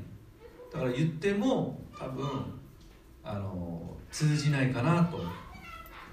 [0.73, 2.27] だから言っても多分
[3.23, 5.19] あの通じないかなと。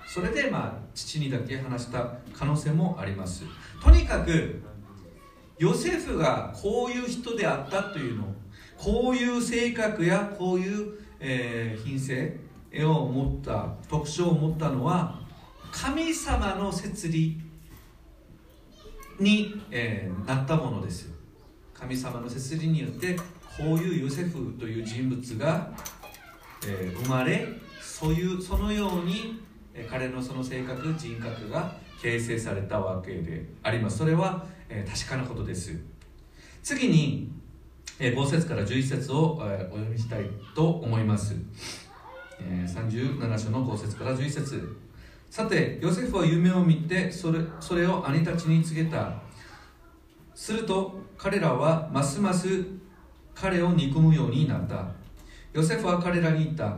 [0.06, 3.44] それでまあ父にだけ話した可能性もあります。
[3.82, 4.62] とにかく
[5.58, 8.24] ヨセフがこういう人であったというの
[8.76, 12.36] こういう性格やこういう、えー品性
[12.70, 15.21] 絵を持った特徴を持ったのは
[15.72, 17.40] 神様の摂理
[19.18, 21.10] に、えーなったものです
[21.74, 23.22] 神様の摂理によってこ
[23.60, 25.72] ういうヨセフという人物が、
[26.66, 27.48] えー生まれ
[27.80, 29.40] そういうそのように、
[29.74, 33.98] えー彼のその性格人格が形成されたわけであります。
[33.98, 35.76] それは、え確かなことです。
[36.62, 37.30] 次に、
[37.98, 41.34] えー5節から11節を、えお読みしたいと思います、
[42.40, 44.76] え37章の5節から11節。
[45.32, 49.14] さてヨセフは夢を見てそれそれを兄たちに告げた。
[50.34, 52.62] すると彼らはますます
[53.34, 54.88] 彼を憎むようになった。
[55.54, 56.76] ヨセフは彼らに言った。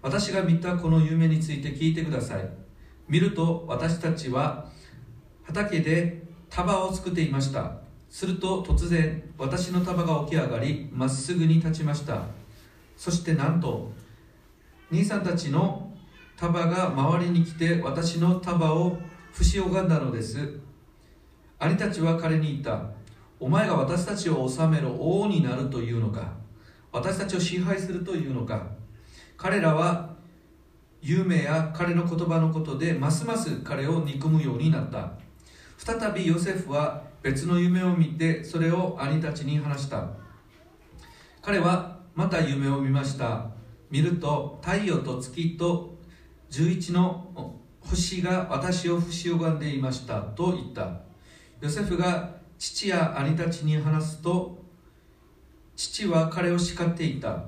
[0.00, 2.48] 私が見たこの夢について聞いてください。
[3.08, 4.70] 見ると私たちは
[5.42, 7.74] 畑で束を作っていました。
[8.08, 12.22] すると突然私の束が起き上がりまっすぐに立ちました。
[12.96, 13.92] そしてなんと
[14.90, 15.91] 兄さんたちの
[16.42, 18.98] 束が周りに来て私の束を
[19.32, 20.58] 不し拝んだのです。
[21.60, 22.90] 兄たちは彼に言った。
[23.38, 26.32] お前が私たちを治める王になるというのか。
[26.90, 28.66] 私たちを支配するというのか。
[29.36, 30.16] 彼らは
[31.00, 35.12] 夢や彼の言葉のことでますます彼を憎むようになった。
[35.78, 40.08] 再びヨセフは別の夢を見てそれを兄たちに話した。
[41.40, 43.46] 彼はまた夢を見ました。
[43.92, 45.91] 見ると太陽と月と
[46.52, 51.00] 11の星が私を不し拝んでいましたと言った。
[51.62, 54.62] ヨセフが父や兄たちに話すと
[55.74, 57.42] 父は彼を叱っていた。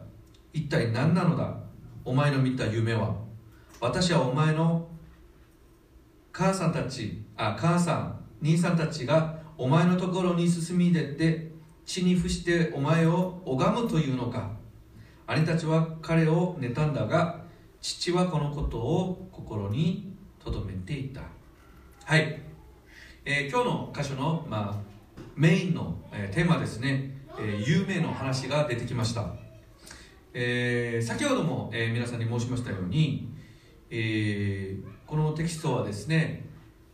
[0.55, 1.55] 一体何なのだ？
[2.03, 3.15] お前の見た夢は。
[3.79, 4.89] 私はお前の
[6.33, 11.51] 母さんたちあ母さん兄さんたちがお前のところに進み出て
[11.85, 14.51] 地に伏してお前を拝むというのか。
[15.27, 17.44] 兄たちは彼を妬んだが
[17.85, 21.21] 父はこのことを心に留めていた。
[22.05, 22.41] はい、
[23.27, 29.35] えー今日の箇所の、まあ、メインの、えーテーマですね、えー有名の話が出てきました、
[30.33, 33.29] えー先ほども、え皆さんに申しましたように、
[33.91, 36.47] えこのテキストはですね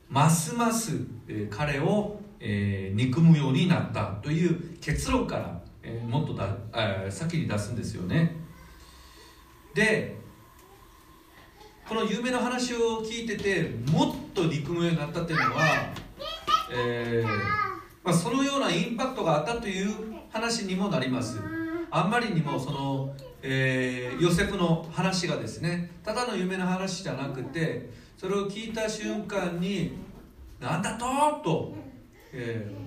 [0.09, 8.35] ますます、え彼を、え憎むようになったという結論から、えもっとだ、え先に出すんですよね。
[9.73, 10.20] で
[11.91, 15.93] この有名な話を聞いててもっと憎むようになったっていうのは、
[16.73, 17.29] えー
[18.05, 19.93] まあ、そのようなインパクトがあったという
[20.31, 21.41] 話にもなります
[21.91, 23.13] あんまりにもその、
[23.43, 29.99] えーヨセフの話がですねただの夢の話じゃなくてそれを聞いた瞬間に
[30.63, 31.07] 「なんだと!」
[31.43, 31.75] と、
[32.33, 32.81] えー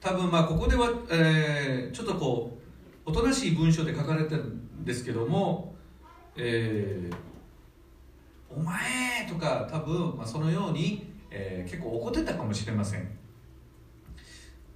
[0.00, 2.56] 多分まあここでは、えーちょっとこ
[3.04, 5.74] うおとなしい文章で書かれてるんですけども
[6.38, 7.31] 「えー
[8.56, 13.08] お前!」とか多分、まあ、そのように、えー結構怒ってたかもしれません。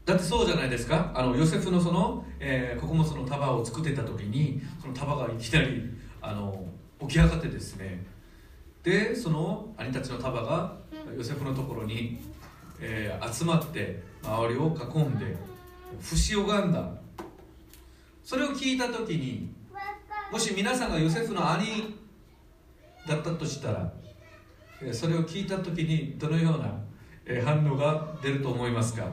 [0.05, 1.11] だってそうじゃないですか。
[1.15, 5.83] あのヨセフのその、えー、穀物の束を作ってた時にその束がいきなり
[6.23, 6.65] あの
[7.01, 8.05] 起き上がってですね。
[8.85, 10.77] でその兄たちの束が
[11.17, 12.21] ヨセフのところに、
[12.81, 15.37] えー集まって周りを囲んで
[16.01, 16.89] 不死拝んだ。
[18.23, 19.53] それを聞いた時に
[20.31, 21.97] もし皆さんがヨセフの兄
[23.07, 23.93] だったとしたら
[24.83, 26.71] えそれを聞いた時にどのような
[27.25, 29.05] え反応が出ると思いますか、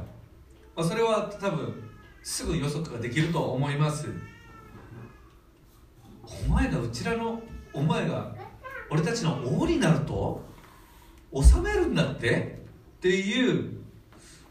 [0.76, 1.74] まあ、それは多分
[2.22, 4.08] すぐ予測ができると思います。
[6.48, 7.42] お前がうちらの
[7.74, 8.34] お前が
[8.90, 10.42] 俺たちの王になると
[11.34, 12.60] 治めるんだって？
[12.98, 13.72] っていう、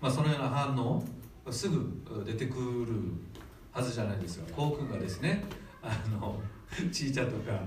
[0.01, 1.03] まあ、そのような反応
[1.51, 3.12] すぐ出てくる
[3.72, 4.53] はずじゃないですか。
[4.55, 5.43] こうくんがですね
[5.82, 6.38] あの
[6.90, 7.59] ちいちゃんとか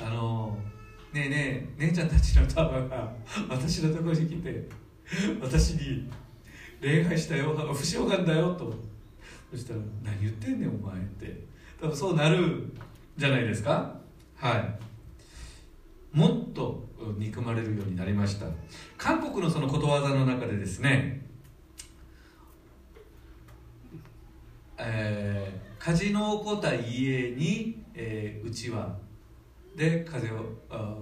[0.00, 0.56] あの
[1.14, 3.12] ねえねえ姉ちゃんたちの束が
[3.48, 4.68] 私のところに来て
[5.40, 6.10] 私に
[6.80, 8.74] 礼拝したよ不死拝んだよと。
[9.52, 11.44] そしたら「何言ってんねんお前」って。
[11.80, 12.72] 多分そうなる
[13.16, 13.96] じゃないですか？
[14.34, 16.16] はい。
[16.16, 16.84] もっと
[17.16, 18.46] 憎まれるようになりました。
[18.98, 21.24] 韓国のそのことわざの中でですね
[24.76, 28.96] えー火事の起こった家に、えー、うちわ
[29.76, 30.34] で風を
[30.70, 30.96] あ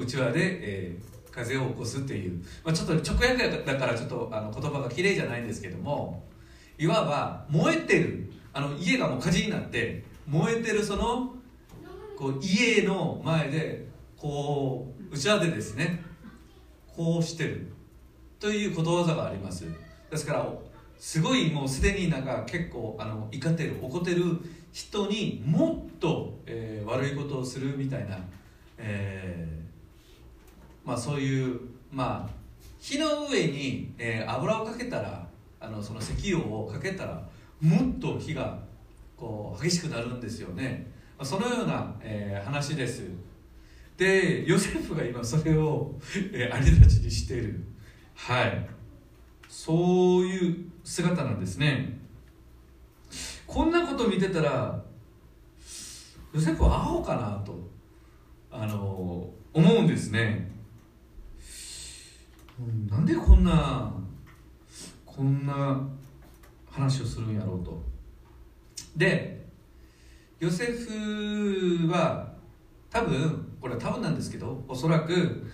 [0.00, 6.24] うちわで、えー風を起こすっていう、まあ、ちょっと直訳だからちょっとあの言葉が綺麗じゃないんですけども
[6.78, 8.32] いわば燃えてる。
[8.52, 11.34] あの家がもう火事になって燃えてるその
[12.16, 13.86] こう家の前で
[14.16, 16.02] こううちわでですね
[16.88, 17.68] こうしてる。
[18.40, 19.64] ということわざがあります。
[20.10, 20.52] ですから
[20.96, 24.24] すごいもうすでになんか結構あの怒ってる怒ってる
[24.72, 28.18] 人にもっと、えー悪いことをするみたいな、
[28.78, 31.60] えーまあ、そういう、
[31.92, 32.34] まあ、
[32.78, 35.26] 火の上に、えー油をかけたら
[35.60, 37.28] あのその石油をかけたら
[37.60, 38.58] もっと火が
[39.16, 40.90] こう激しくなるんですよね。
[41.22, 43.02] そのような、えー話です。
[43.96, 45.92] でヨセフが今それを、
[46.32, 47.60] えー兄たちにしている。
[48.14, 48.68] はい。
[49.48, 51.97] そういう姿なんですね。
[53.48, 54.78] こんなこと見てたら
[56.34, 57.58] ヨセフはアホかなと
[58.50, 60.50] あの思うんですね。
[62.60, 63.90] うんなんでこんな
[65.06, 65.80] こんな
[66.70, 67.82] 話をするんやろうと。
[68.96, 69.46] で
[70.38, 72.30] ヨセフは
[72.90, 75.46] 多分これは多分なんですけどおそらく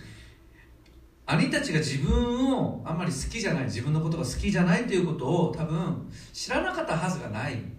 [1.27, 7.74] 兄たちが自分をあんまり好きじゃない自分のことが好きじゃないということを多分知らなかったはずがない。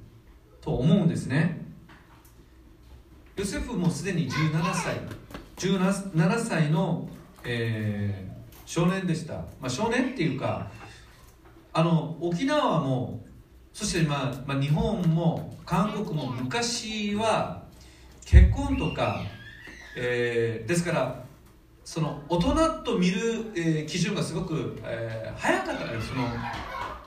[0.66, 1.64] と思うんですね。
[3.38, 5.00] ヨセフもすでに17歳。
[5.58, 7.08] 17歳の、
[7.44, 8.36] えー
[8.66, 10.72] 少年でした、まあ、少年っていうか
[11.72, 13.24] あの沖縄も
[13.74, 17.62] そして、まあまあ、日本も韓国も昔は
[18.26, 19.22] 結婚とか、
[19.96, 21.26] えーですから
[21.84, 26.24] その大人と見る、えー基準がすごく、えー早かったからその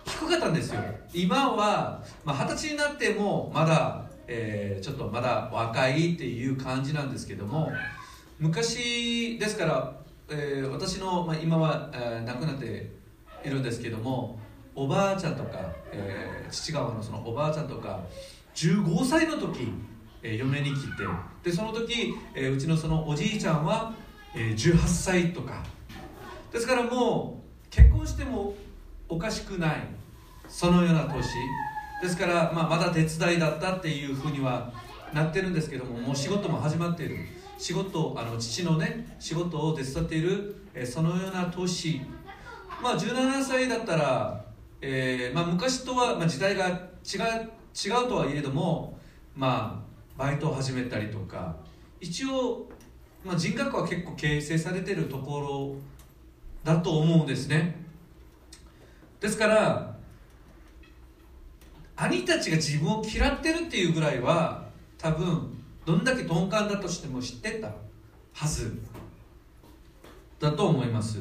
[0.08, 0.80] 低かったんですよ。
[1.12, 7.72] 今はまあ二十、歳になってもまだ、えーちょっとまだ若いっていう感じなんですけども
[8.38, 9.94] 昔ですから、
[10.30, 12.90] えー私の、まあ、今は、えー亡くなって
[13.44, 14.38] いるんですけども
[14.74, 18.00] おばあちゃんとか、えー父側のそのおばあちゃんとか
[18.54, 19.72] 15歳の時、
[20.22, 21.04] えー嫁に来て
[21.42, 23.92] でその時、えーうちのそのおじいちゃんは、
[24.34, 25.62] えー18歳とか。
[26.52, 28.54] ですからもう結婚しても
[29.08, 29.86] おかしくない。
[30.48, 31.24] そのような年
[32.02, 34.72] ですから、まあ、まだ手伝いだったっていうふうには
[35.12, 37.16] なってるんですけどももう仕事も始まっている。
[37.58, 42.02] 仕事あの父のね仕事を手伝っている、えそのような年
[42.80, 44.44] まあ17歳だったら、
[44.80, 46.80] えーまあ、昔とは、まあ、時代が違う
[47.74, 48.96] 違うとはいえども
[49.34, 51.56] まあバイトを始めたりとか。
[52.00, 52.68] 一応、
[53.24, 55.76] まあ、人格は結構形成されてるところ
[56.62, 57.84] だと思うんですね。
[59.20, 59.97] ですから
[62.00, 67.72] 兄たちが自分を嫌ってるっていうぐらいは多分どんだけ鈍感だとしても知ってた
[68.32, 68.80] はず。
[70.38, 71.18] だと思います。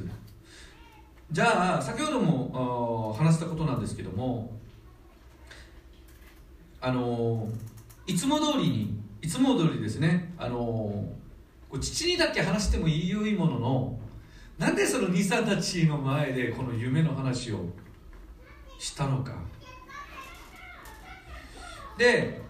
[1.31, 4.55] じゃあ先ほども話したことなんですけども
[6.79, 7.49] あの
[8.05, 11.03] いつも通りにいつも通りですねあの
[11.81, 13.99] 父にだけ話してもいいよいいものの
[14.57, 17.65] なんでその兄さんたちの前でこの夢の話を
[18.79, 19.33] したのか。
[21.97, 22.41] で、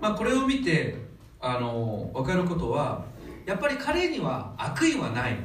[0.00, 0.96] まあ、これを見て
[1.40, 3.04] あの分かることは
[3.44, 5.36] やっぱり彼には悪意はない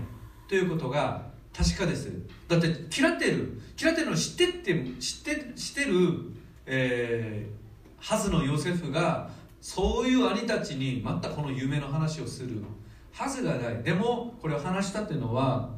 [0.48, 2.12] ということが確かです。
[2.48, 2.68] だって
[2.98, 6.32] 嫌ってる嫌ってるのを知ってって知って知ってる、
[6.66, 7.62] えー
[8.02, 9.30] はずのヨセフが
[9.62, 12.64] そういう兄たちにまたこの夢の話をする
[13.12, 13.84] はずがない。
[13.84, 15.70] でもこれを話したっていうのは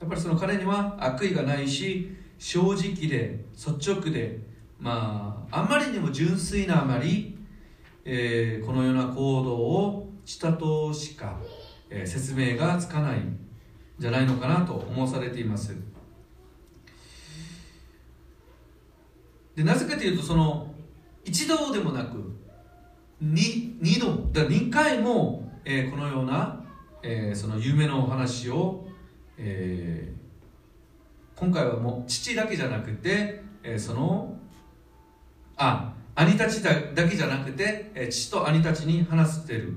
[0.00, 4.38] やっぱりその彼には悪意がないし正直で率直で
[4.78, 7.36] まああまりにも純粋なあまり、
[8.06, 11.38] えーこのような行動をしたとしか、
[11.90, 13.38] えー説明がつかないん
[13.98, 15.76] じゃないのかなと思わされています。
[19.54, 20.74] でなぜかというとその
[21.22, 22.32] 一度でもなく
[23.20, 26.64] 二二度だ2回も、えーこのような、
[27.02, 28.86] えーその夢のお話を、
[29.36, 30.22] えー
[31.38, 34.38] 今回はもう父だけじゃなくて、えーその
[35.56, 39.76] あ兄たちだだけじゃなくて、え父と兄たちに話してる。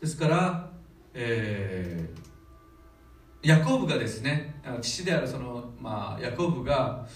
[0.00, 0.70] ですから、
[1.14, 2.28] えー
[3.42, 7.06] ヤコブがですね父であるその、まあ、ヤコブが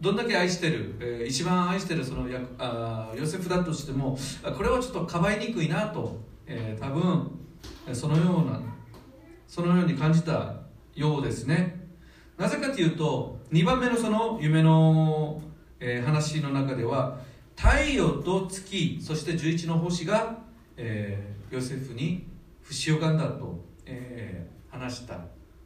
[0.00, 4.18] どんだけ愛してる、えー一番愛してるそのヤあヨセフだとしても
[4.56, 7.30] これはちょっとかばいにくいなと、えー多分
[7.92, 8.60] そのような
[9.46, 10.54] そのように感じた
[10.94, 11.80] ようですね。
[12.36, 15.40] なぜかというと2番目のその夢の、
[15.84, 17.18] えー話の中では
[17.56, 20.38] 太陽と月そして11の星が、
[20.76, 22.26] えーヨセフに
[22.62, 25.18] 不死をがんだと、えー話した。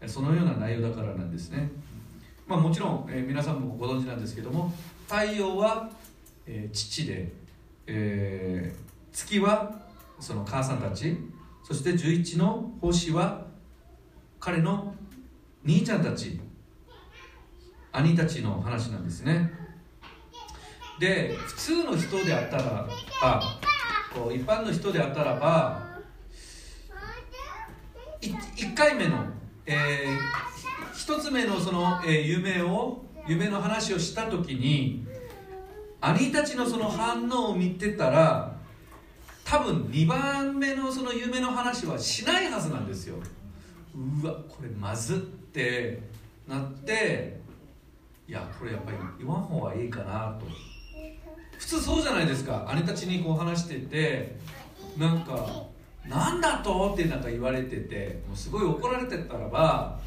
[0.08, 1.70] そのような内容だからなんですね。
[2.46, 4.72] まあ、もちろん、え皆さんもご存知なんですけども
[5.08, 5.88] 太陽は、
[6.46, 7.32] え父で、
[7.86, 8.74] え
[9.12, 9.80] 月は
[10.18, 11.16] その母さんたち
[11.62, 13.46] そして11の星は
[14.40, 14.94] 彼の
[15.64, 16.40] 兄ちゃんたち
[17.92, 19.65] 兄たちの話なんですね。
[20.98, 22.62] で普通の人であったら
[23.20, 23.42] ば
[24.14, 25.86] こう一般の人であったらば
[28.20, 29.24] 1回目の、
[29.66, 30.46] えー
[30.96, 35.06] 一つ目のその、えー夢を夢の話をした時に
[36.00, 38.56] 兄たちのその反応を見てたら
[39.44, 43.16] 多分2番目のその夢の話はしないはずなんですよ。
[43.94, 46.00] うわこれまずって
[46.48, 47.40] なって
[48.28, 50.46] いやこれやっぱり言わん方がいいかなと。
[51.58, 54.36] 普通そうじゃないですか姉たちにこう話してて
[54.96, 55.64] なんか
[56.06, 59.98] 「なんだと?」ってなんか言われててもうすごい怒られてたらば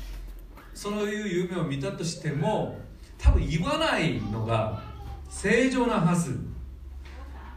[0.73, 2.79] そういう夢を見たとしても
[3.17, 4.81] 多分言わないのが
[5.29, 6.39] 正常なはず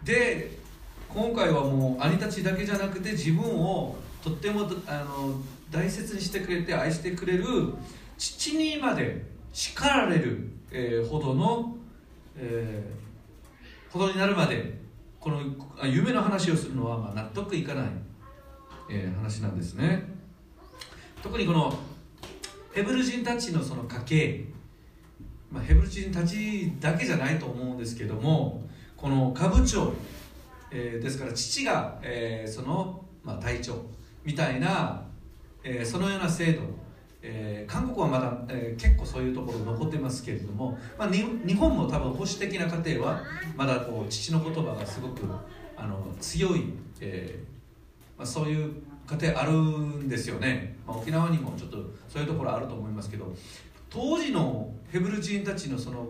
[0.05, 0.59] で
[1.09, 5.41] 今回はもう兄たちだけじゃなくて自分をとってもあの
[5.71, 7.45] 大切にしてくれて愛してくれる
[8.19, 11.77] 父にまで叱られる、えーほどの、
[12.37, 13.02] えー
[13.93, 14.81] ほどになるまで
[15.21, 15.41] この
[15.79, 17.85] あ夢の話をするのはまあ納得いかない、
[18.91, 20.03] えー話なんですね。
[21.23, 21.79] 特にこの
[22.73, 24.45] ヘブル人たちのその家系、
[25.51, 28.63] まあ、ヘブル人たちだけじゃないと思うんですけども
[28.97, 29.93] この下部長、
[30.71, 33.77] えーですから父が、えーその、まあ、隊長
[34.25, 35.05] みたいな、
[35.63, 36.63] えーそのような制度、
[37.23, 41.23] えー韓国はまだ、えー結構そういうところ残ってますけれども、まあ、日
[41.55, 43.23] 本も多分保守的な家庭は
[43.57, 45.23] まだこう父の言葉がすごく
[45.77, 48.75] あの強い、えーまあ、そういう
[49.07, 53.33] 家庭あるんですよね、まあ、沖縄にもちょっとそういうところあると思いますけど
[53.91, 56.09] 当時のヘブル人たちのその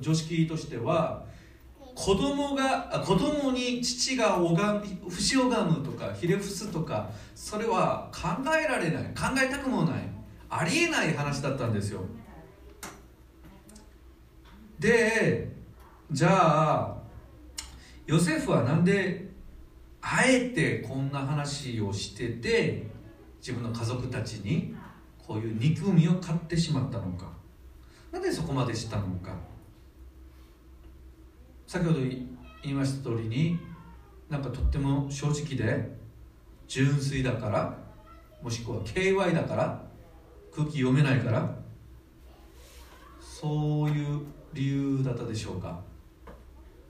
[0.00, 1.24] 常識としては
[1.94, 10.21] 子供が子供に父が拝み節拝むとかひれ伏すとかそれは考えられない考えたくもない。
[10.54, 12.02] ありえない話だったんですよ。
[14.78, 15.50] で
[16.10, 16.96] じゃあ
[18.06, 19.30] ヨセフはなんで
[20.02, 22.86] あえてこんな話をしてて
[23.38, 24.74] 自分の家族たちに
[25.26, 27.32] こういう憎みを買ってしまったのか。
[28.10, 29.34] なんでそこまでしたのか。
[31.66, 32.28] 先ほど言
[32.64, 33.58] いました通りに
[34.28, 35.96] なんかとっても正直で
[36.68, 37.78] 純粋だから
[38.42, 39.81] もしくは KY だから
[40.54, 41.54] 空気読めないから？
[43.20, 44.20] そういう
[44.52, 45.80] 理由だったでしょうか？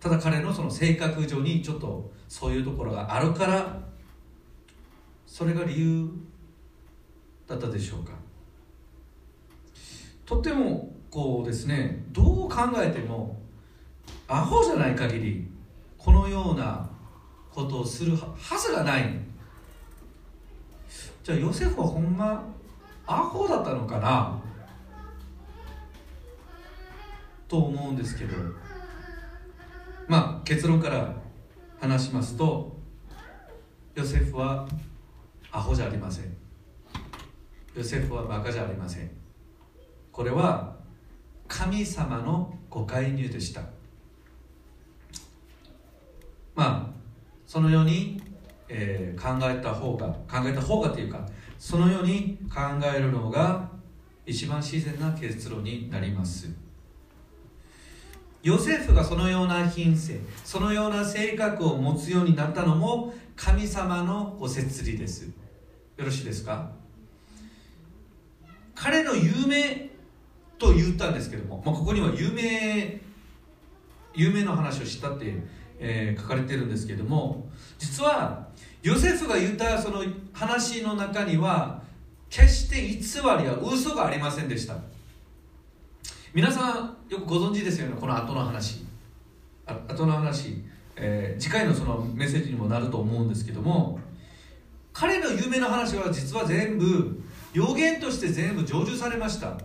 [0.01, 3.79] ただ彼のその性格上にちょっとそういうところがあるから
[5.27, 6.11] それが理由
[7.47, 8.13] だったでしょうか？
[10.27, 13.41] とてもこうですねどう考えても
[14.27, 15.47] アホじゃない限り
[15.97, 16.91] このような
[17.51, 19.19] ことをするはずがない。
[21.23, 22.45] じゃあヨセフはほんま
[23.15, 24.41] アホだったのかな？
[27.49, 28.37] と思うんですけど。
[30.09, 31.15] まあ結論から
[31.81, 32.77] 話しますと
[33.95, 34.67] ヨセフは
[35.51, 36.37] アホじゃありません。
[37.77, 39.11] ヨセフはバカじゃありません。
[40.11, 40.77] これは
[41.49, 43.63] 神様のご介入でした。
[46.55, 46.93] まあ
[47.47, 48.21] そのように、
[48.69, 51.27] えー考えた方が考えた方がというか
[51.63, 52.61] そのように考
[52.93, 53.69] えるのが
[54.27, 56.49] 一番自然な結論になります。
[58.43, 65.27] ヨセフがそのような品性そのような性格を持つようになったのも神様のご摂理です。
[65.27, 65.33] よ
[66.05, 66.73] ろしいですか？
[68.75, 69.89] 彼の有名
[70.59, 73.01] と言ったんですけども、まあ、ここには有名
[74.17, 75.37] 有名の話をしたって、
[75.79, 77.49] えー書かれてるんですけども
[77.79, 78.49] 実は
[78.83, 81.81] ヨセフが言ったその話の中には
[82.29, 82.99] 決して偽
[83.39, 84.77] りや嘘がありませんでした。
[86.35, 88.85] 皆さんよくご存知ですよねこの後の話。
[89.67, 90.65] あ後の話、
[90.97, 94.01] えー次回のそのメッセージにもなると思うんですけども
[94.93, 97.23] 彼の有名な話は実は全部
[97.53, 99.59] 予言として全部成就されました。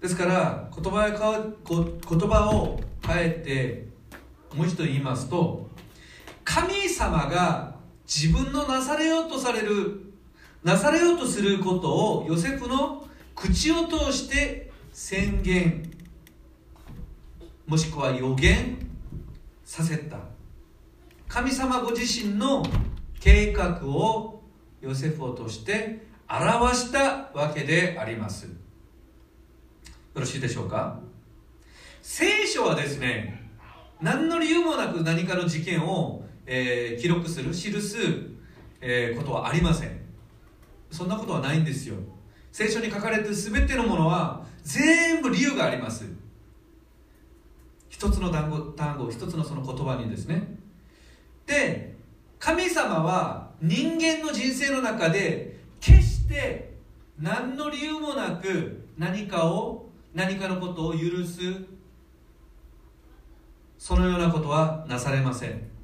[0.00, 5.67] ですから言葉を変わ言葉を変えてもう一度言いますと
[6.50, 7.74] 神様が
[8.06, 10.14] 自分のなされようとされる
[10.64, 15.92] なされようとすることをヨセフの口を通して宣言
[17.66, 18.78] もしくは予言
[19.62, 20.16] させた。
[21.28, 22.64] 神様ご自身の
[23.20, 24.40] 計画を
[24.80, 28.46] ヨセフを通して表したわけであります。
[28.46, 28.52] よ
[30.14, 30.98] ろしいでしょうか？
[32.00, 33.50] 聖書はですね
[34.00, 37.98] 何の理由もなく何かの事件を、えー記録する記す、
[38.80, 40.00] えーことはありません。
[40.90, 41.96] そんなことはないんですよ。
[42.50, 46.06] 聖書に書かれてる全てのものは全部理由があります。
[47.90, 50.56] 一つの単語単語一つのその言葉にですね。
[51.46, 51.94] で
[52.38, 56.72] 神様は人間の人生の中で決して
[57.18, 61.40] 何の理由もなく何かを何かのことを許す
[63.76, 65.77] そのようなことはなされません。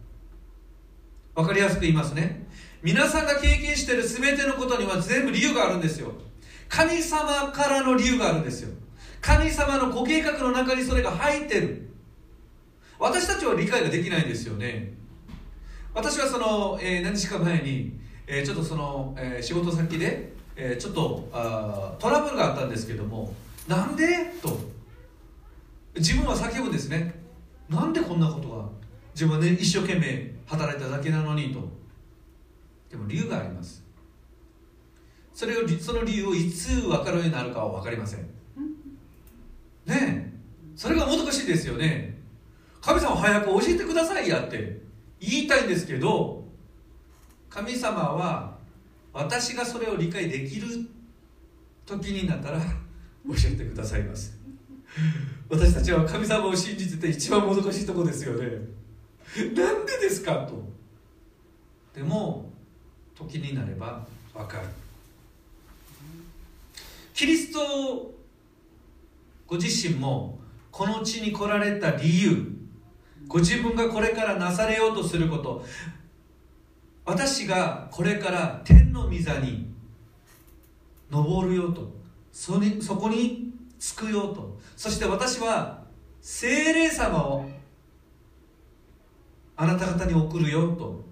[1.35, 2.47] わかりやすく言いますね。
[2.83, 6.13] 皆さんが経験している全てのことには全部理由があるんですよ。
[6.69, 8.71] 神様からの理由があるんですよ。
[9.21, 11.89] 神様のご計画の中にそれが入ってる。
[12.99, 14.93] 私たちは理解ができないんですよね。
[15.93, 23.35] 私はその、えー、何日か前に、えー、ちょっとその、えー、仕事先で、えちょっとあトラブルがあったんですけども
[23.67, 24.33] なんで？
[24.41, 24.57] と。
[25.97, 27.15] 自分は叫ぶんですね。
[27.69, 28.65] なんでこんなことが？
[29.15, 31.61] 自分はね一生懸命働いただけなのにと。
[32.91, 33.85] でも理由があります。
[35.33, 38.21] それをその理由をいつ分かるようになるかは分かりません。
[39.87, 40.33] ねえ。
[40.77, 42.19] それがもどかしいですよね。
[42.81, 44.83] 神様早く教えてくださいやって。
[45.21, 46.45] 言いたいんですけど
[47.49, 48.59] 神様は
[49.13, 50.67] 私がそれを理解できる
[51.87, 52.65] 時になったら教
[53.53, 54.39] えてくださいます。
[55.49, 58.84] 私たちは神様を信じてて一番もどかしいとこですよね。
[59.55, 60.63] なんでですかと。
[61.95, 62.51] でも
[63.15, 64.69] 時になれば分かる。
[67.13, 68.13] キリスト
[69.47, 70.39] ご自身も
[70.71, 72.53] この地に来られた理由
[73.29, 75.65] ご自分がこれからなされようとすること
[77.05, 79.73] 私がこれから天の御座に
[81.11, 81.93] 登るよと
[82.33, 85.85] そにそこに着くよとそして私は
[86.21, 87.49] 精霊様を
[89.57, 91.05] あなた方に送るよと。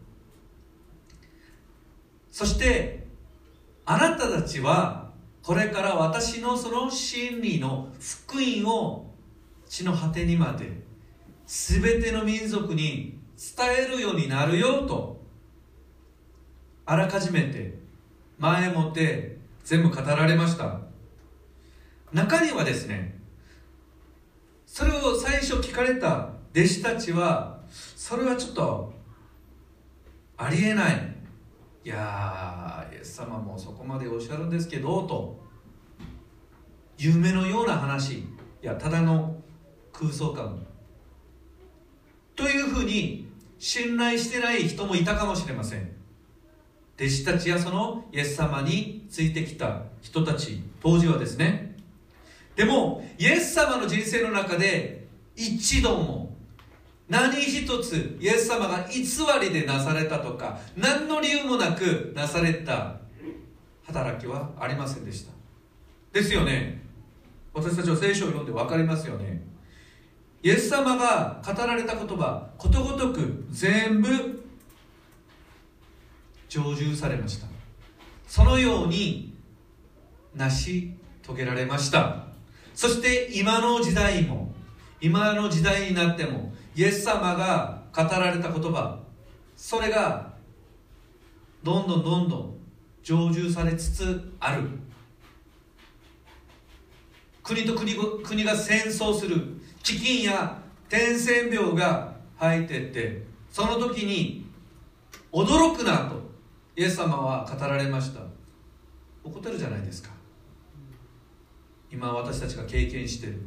[2.30, 3.06] そして
[3.84, 5.10] あなたたちは
[5.42, 9.12] これから私のその真理の福音を
[9.68, 10.82] 地の果てにまで
[11.46, 15.20] 全ての民族に伝えるようになるよと
[16.86, 17.78] あらかじめて
[18.38, 20.80] 前もって全部語られました。
[22.12, 23.18] 中にはですね
[24.66, 28.92] それを最初聞かれた弟子たちはそれはちょっと
[30.36, 31.16] ありえない。
[31.84, 35.40] いやイエス様もそこまでおっしゃるんですけどと。
[36.98, 38.18] 夢のような話。
[38.18, 38.26] い
[38.60, 39.42] やただの
[39.92, 40.64] 空想感。
[42.36, 43.28] というふうに
[43.58, 45.90] 信頼してない人もいたかもしれません。
[46.96, 50.62] 弟子たちやそのイエス様についてきた人たち。
[50.80, 51.76] 当時はですね。
[52.54, 56.21] でもイエス様の人生の中で一度も
[57.08, 59.02] 何一つイエス様が偽
[59.40, 62.96] りでなされたとか何の理由もなくなされた。
[63.84, 65.32] 働きはありませんでした。
[66.12, 66.82] ですよね。
[67.52, 69.42] 私たちは聖書を読んで分かりますよね。
[70.42, 74.42] イエス様が語られた言葉ことごとく全部
[76.48, 77.46] 成就されました。
[78.26, 79.34] そのように
[80.34, 82.26] 成し遂げられました。
[82.74, 84.41] そして今の時代も
[85.02, 89.00] 今の時代になってもイエス様が語られた言葉
[89.56, 90.32] それが
[91.64, 92.56] どんどんどんどん
[93.02, 94.62] 成就されつつある。
[97.42, 99.36] 国と国国が戦争する。
[99.82, 104.46] 飢饉や伝染病が入ってってその時に
[105.32, 106.22] 驚くなと
[106.76, 108.20] イエス様は語られました。
[109.24, 110.10] 怒ってるじゃないですか。
[111.90, 113.40] 今私たちが経験してる。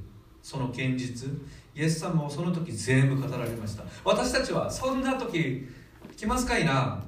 [0.45, 1.27] その現実
[1.73, 3.83] イエス様もその時全部語られました。
[4.03, 5.67] 私たちはそんな時
[6.15, 7.03] 来ますかいな。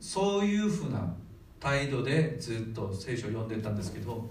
[0.00, 1.14] そういうふうな
[1.60, 4.28] 態度でずっと聖書を読んでたんですけど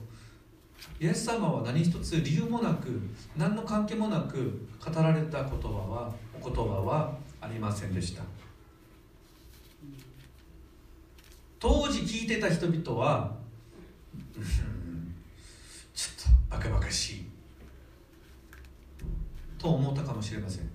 [0.99, 2.99] イエス様は何一つ理由もなく
[3.37, 8.23] 何の関係もなく語られた言葉はお言葉はありませんでした。
[11.61, 13.31] 当時聞いてた人々は
[15.93, 17.33] ちょっとバカバカしい
[19.63, 20.69] と思ったかもしれません。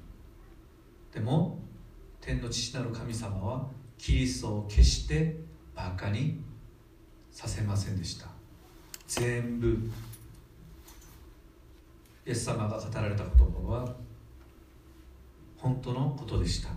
[1.12, 1.58] でも
[2.22, 3.66] 天の父なる神様は
[3.98, 5.36] キリストを決して
[5.74, 6.40] バカに
[7.30, 8.28] させませんでした。
[9.06, 9.78] 全部
[12.26, 13.94] イエス様が語られた言葉は
[15.58, 16.70] 本当のことでした。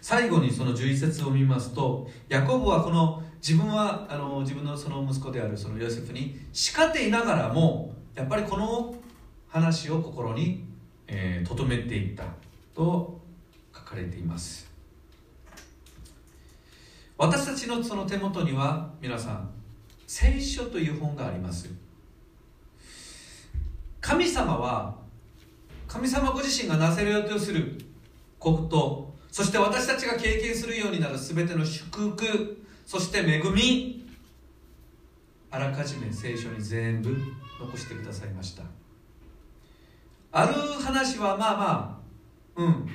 [0.00, 9.01] 最後にその11節を見ますとヤコブはこの自分はあの自分のその息子であるそのヨセフに叱っていながらもやっぱりこの
[9.52, 10.64] 話を心に、
[11.06, 12.24] えー、めていった
[12.74, 13.20] と
[13.74, 14.72] 書かれています。
[17.18, 19.50] 私たちのその手元には皆さん
[20.06, 21.68] 聖書という本があります。
[24.00, 24.96] 神様は
[25.86, 27.78] 神様ご自身がなせるようとする
[28.38, 34.06] ことそして私たちが経験するようになる全ての祝福そして恵み
[35.50, 37.14] あらかじめ聖書に全部
[37.60, 38.64] 残してくださいました。
[40.32, 42.00] ある話はまあま
[42.56, 42.88] あうん。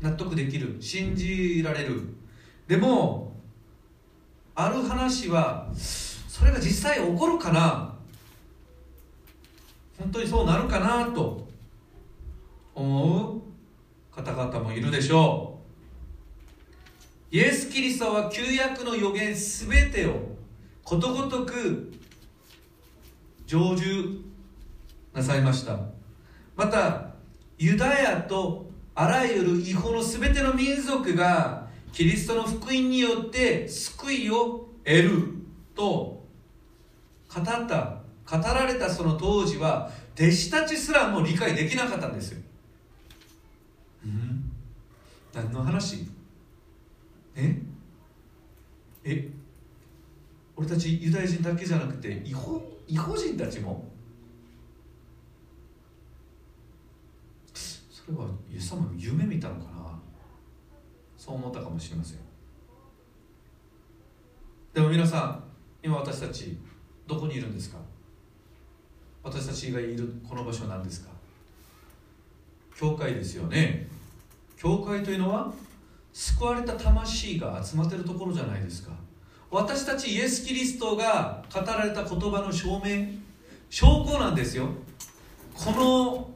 [0.00, 0.76] 納得できる。
[0.80, 2.02] 信じられる。
[2.68, 3.36] でも
[4.54, 7.94] ある話はそれが実際起こるかな。
[9.98, 11.48] 本当にそうなるかなと
[12.74, 13.40] 思う
[14.14, 15.58] 方々もいるでしょ
[17.32, 17.36] う。
[17.36, 20.36] イエス・キリストは旧約の予言すべてを
[20.84, 21.92] ことごとく
[23.46, 24.20] 成就
[25.12, 25.95] なさいました。
[26.56, 27.10] また
[27.58, 35.34] ユダヤとあらゆる違法の全ての民族がキリストの福音によって救いを得る
[35.74, 42.40] と語った語られたその当時は弟子たちすらも理解できなかったんですよ、
[44.04, 44.50] うん、
[45.34, 46.06] 何の話？
[47.36, 47.60] え？
[49.04, 49.28] え？
[50.56, 52.62] 俺たちユダヤ人だけじゃなくて違法？
[52.88, 53.84] 違法人たちも？
[58.06, 59.98] それはイエス様の夢見たのかな？
[61.18, 62.18] そう思ったかもしれません。
[64.72, 65.42] でも皆さん
[65.82, 66.56] 今私たち
[67.08, 67.78] どこにいるんですか？
[69.24, 71.10] 私たちがいるこの場所なんですか？
[72.78, 73.88] 教会ですよね。
[74.56, 75.52] 教会というのは
[76.12, 78.92] 救われた魂が集まっているところじゃないですか。
[79.50, 83.08] 私たちイエス・キリストが語られた言葉の証明
[83.68, 84.68] 証拠なんですよ。
[85.54, 86.30] この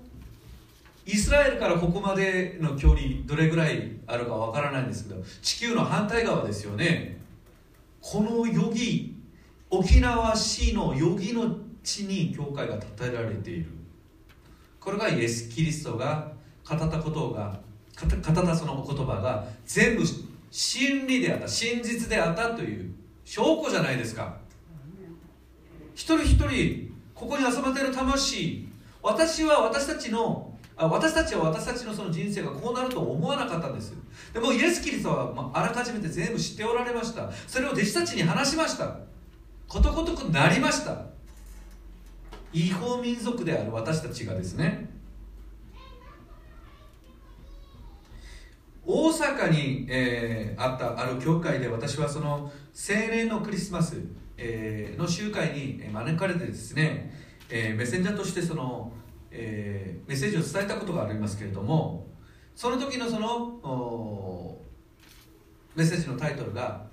[1.07, 7.21] イスラエルからここまでの距離どれぐらいあるかわからないんですけど地球の反対側ですよね。
[8.01, 9.17] この余儀
[9.71, 13.67] 沖縄市の余儀の地に教会が建てられている。
[14.79, 16.33] これがイエス・キリストが
[16.69, 17.61] 語ったことが
[18.01, 20.03] 語ったその言葉が全部
[20.51, 22.93] 真理であった真実であったという
[23.25, 24.39] 証拠じゃないですか。
[25.95, 28.67] 一人一人ここに集まっている魂
[29.03, 30.50] 私は私たちの
[30.87, 33.93] 私たちは私たちのその人生がこうなると思わなかったんです
[34.33, 37.31] でもイエス・キリストは、まあ、あらかじめて全部知っておられました。
[37.47, 38.97] それを弟子たちに話しました。
[39.69, 41.07] ことごとくなりました。
[42.53, 44.91] 違法民族である私たちがですね。
[48.85, 52.51] 大阪に、えー、あったある教会で私はその青
[53.11, 54.01] 年のクリスマス、
[54.37, 57.13] えー、の集会に招かれてですね、
[57.49, 58.93] えー、メッセンジャーとしてその、
[59.31, 62.09] えー、メッセージを伝えたことがありますけれども
[62.57, 64.59] その時のその
[65.75, 66.87] メッセージのタイトルが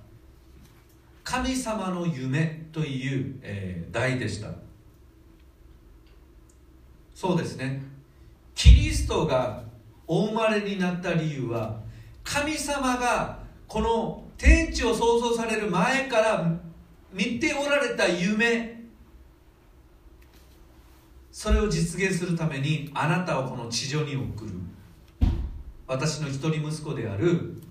[1.24, 4.50] 「神様の夢」という、えー、題でした。
[7.14, 7.82] そうですね。
[8.54, 9.64] キリストが
[10.06, 11.80] お生まれになった理由は
[12.22, 16.50] 神様がこの天地を創造される前から
[17.12, 18.77] 見ておられた夢
[21.38, 24.50] それを実現するためにあなたをこの地上に送る。
[25.86, 27.62] 私の一人息子である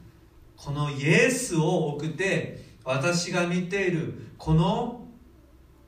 [0.56, 5.06] このイエスを送って私が見ているこの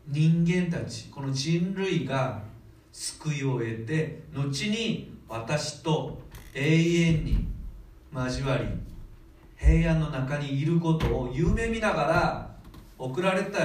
[0.09, 2.43] 人間たちこの人類が
[2.91, 6.19] 救いを得て後に私と
[6.53, 7.47] 永遠に
[8.13, 8.65] 交わり
[9.55, 12.55] 平安の中にいることを夢見ながら
[12.97, 13.59] 送られた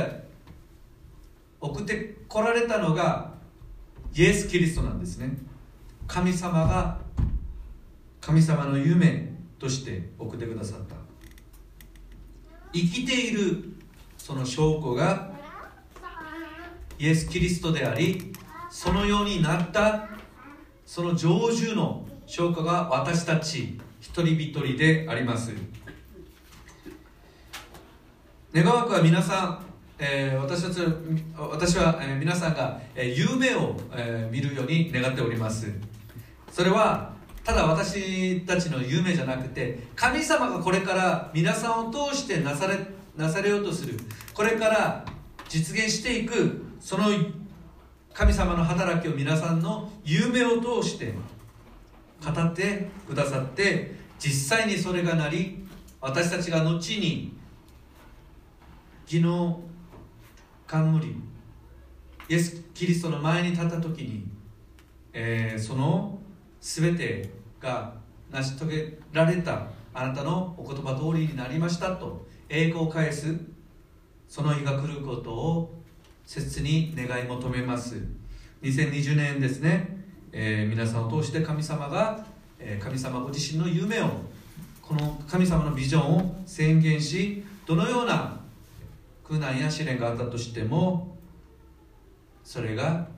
[1.61, 3.34] 送ってこられたのが
[4.17, 5.37] イエス・キリストなんですね。
[6.07, 6.99] 神様が
[8.21, 10.95] 神様の夢として送ってくださった。
[12.73, 13.75] 生きている
[14.17, 15.33] その証拠が
[16.99, 18.33] イエス・キリストであり
[18.71, 20.09] そのようになった
[20.87, 25.53] その成就の証拠が私たち一人一人であります。
[28.55, 29.64] 願わくは皆さん、
[30.07, 30.83] えー、私たち
[31.39, 35.73] 私は、えー、皆さんが、え、夢を、え、見るように願っております。
[36.53, 42.79] それはただ私たちの夢じゃなくて神様がこれから皆さんを通してなされ
[43.17, 43.99] なされようとする。
[44.35, 45.07] これから
[45.49, 47.07] 実現していくその
[48.13, 51.15] 神様の働きを皆さんの夢を通して
[52.23, 55.67] 語ってくださって実際にそれがなり
[56.03, 57.35] 私たちが後に
[59.07, 59.74] 昨日
[60.67, 61.17] 冠。
[62.29, 64.27] イエス・キリストの前に立った時に、
[65.13, 66.19] えー、その
[66.61, 67.29] 全て
[67.61, 67.95] が
[68.31, 73.37] 成し遂げられたあなたのお言葉通りになりましたと栄光を返す
[74.27, 75.75] その日が来ることを
[76.25, 78.03] 切に願い求めます。
[78.63, 80.05] 2020年ですね
[80.37, 82.27] えー、皆さんを通して神様が、
[82.59, 84.11] え、神様ご自身の夢を
[84.83, 88.34] この神様のビジョンを宣言しどのような
[89.35, 91.17] 苦難や試練があったとしても
[92.45, 93.09] それが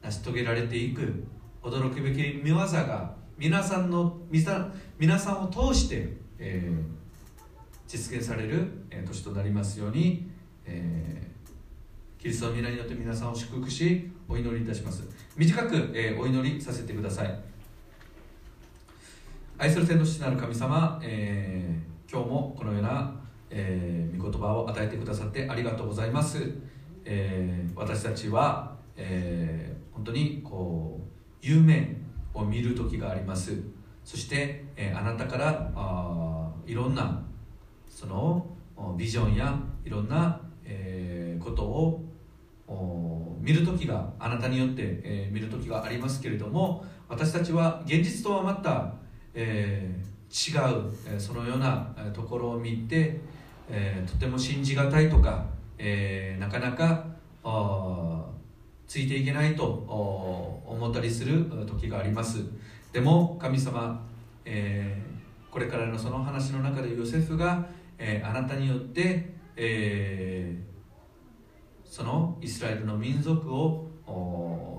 [0.00, 1.24] 成し遂げられていく
[1.60, 6.82] 驚くべき見業が皆さんの皆さんを通して、えー、
[7.88, 10.30] 実現される、えー、年となりますように、
[10.64, 15.02] えー、キリストの皆によって皆さんを祝福しお祈りいたします。
[15.36, 17.40] 短く、えー、お祈りさせてください。
[19.58, 23.19] 愛する天の父なる神様、えー、今日もこのような、
[23.50, 26.38] えー、御言葉を与えてくださってありがとうございます、
[27.04, 31.96] えー、私たちは、えー、本当にこう夢
[32.32, 33.60] を見る時があります。
[34.04, 37.22] そして、えー、あなたからあいろんな
[37.88, 38.46] その
[38.96, 42.06] ビジョンやいろんな、えー、ことを
[43.40, 48.94] 見る時があなたによって、えー、見る時がありますけれども私たちは現実とはまた
[49.34, 53.20] えー、違う、えー、そのようなところを見て、
[53.70, 55.46] えー、とても信じがたいとか、
[55.78, 57.06] えー、なかなか
[58.86, 62.44] ついていけないと思ったりする時があります。
[62.92, 64.04] でも神様、
[64.44, 67.64] えー、これからのその話の中でヨセフが、
[67.98, 70.56] え、あなたによって、え、
[71.84, 73.88] そのイスラエルの民族を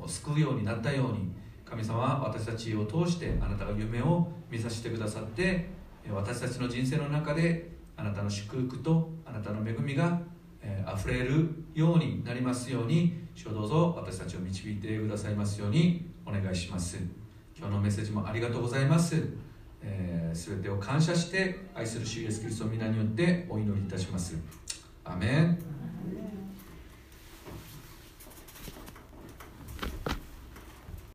[0.07, 1.31] 救うようになったように
[1.65, 5.69] 神様は私たちを通してあなたが夢を見させてくださって
[6.09, 10.19] 私たちの人生の中であなたの祝福とあなたの恵みが
[10.85, 16.97] あふれるようになりますように主をどうぞ私たちを導いてくださいますようにお願いします。
[17.57, 19.23] 今日のメッセージもありがとうございます、
[19.81, 24.35] えー、全てを感謝して愛する主イエスキリストの皆によってお祈りいたします。
[25.03, 25.80] アメン。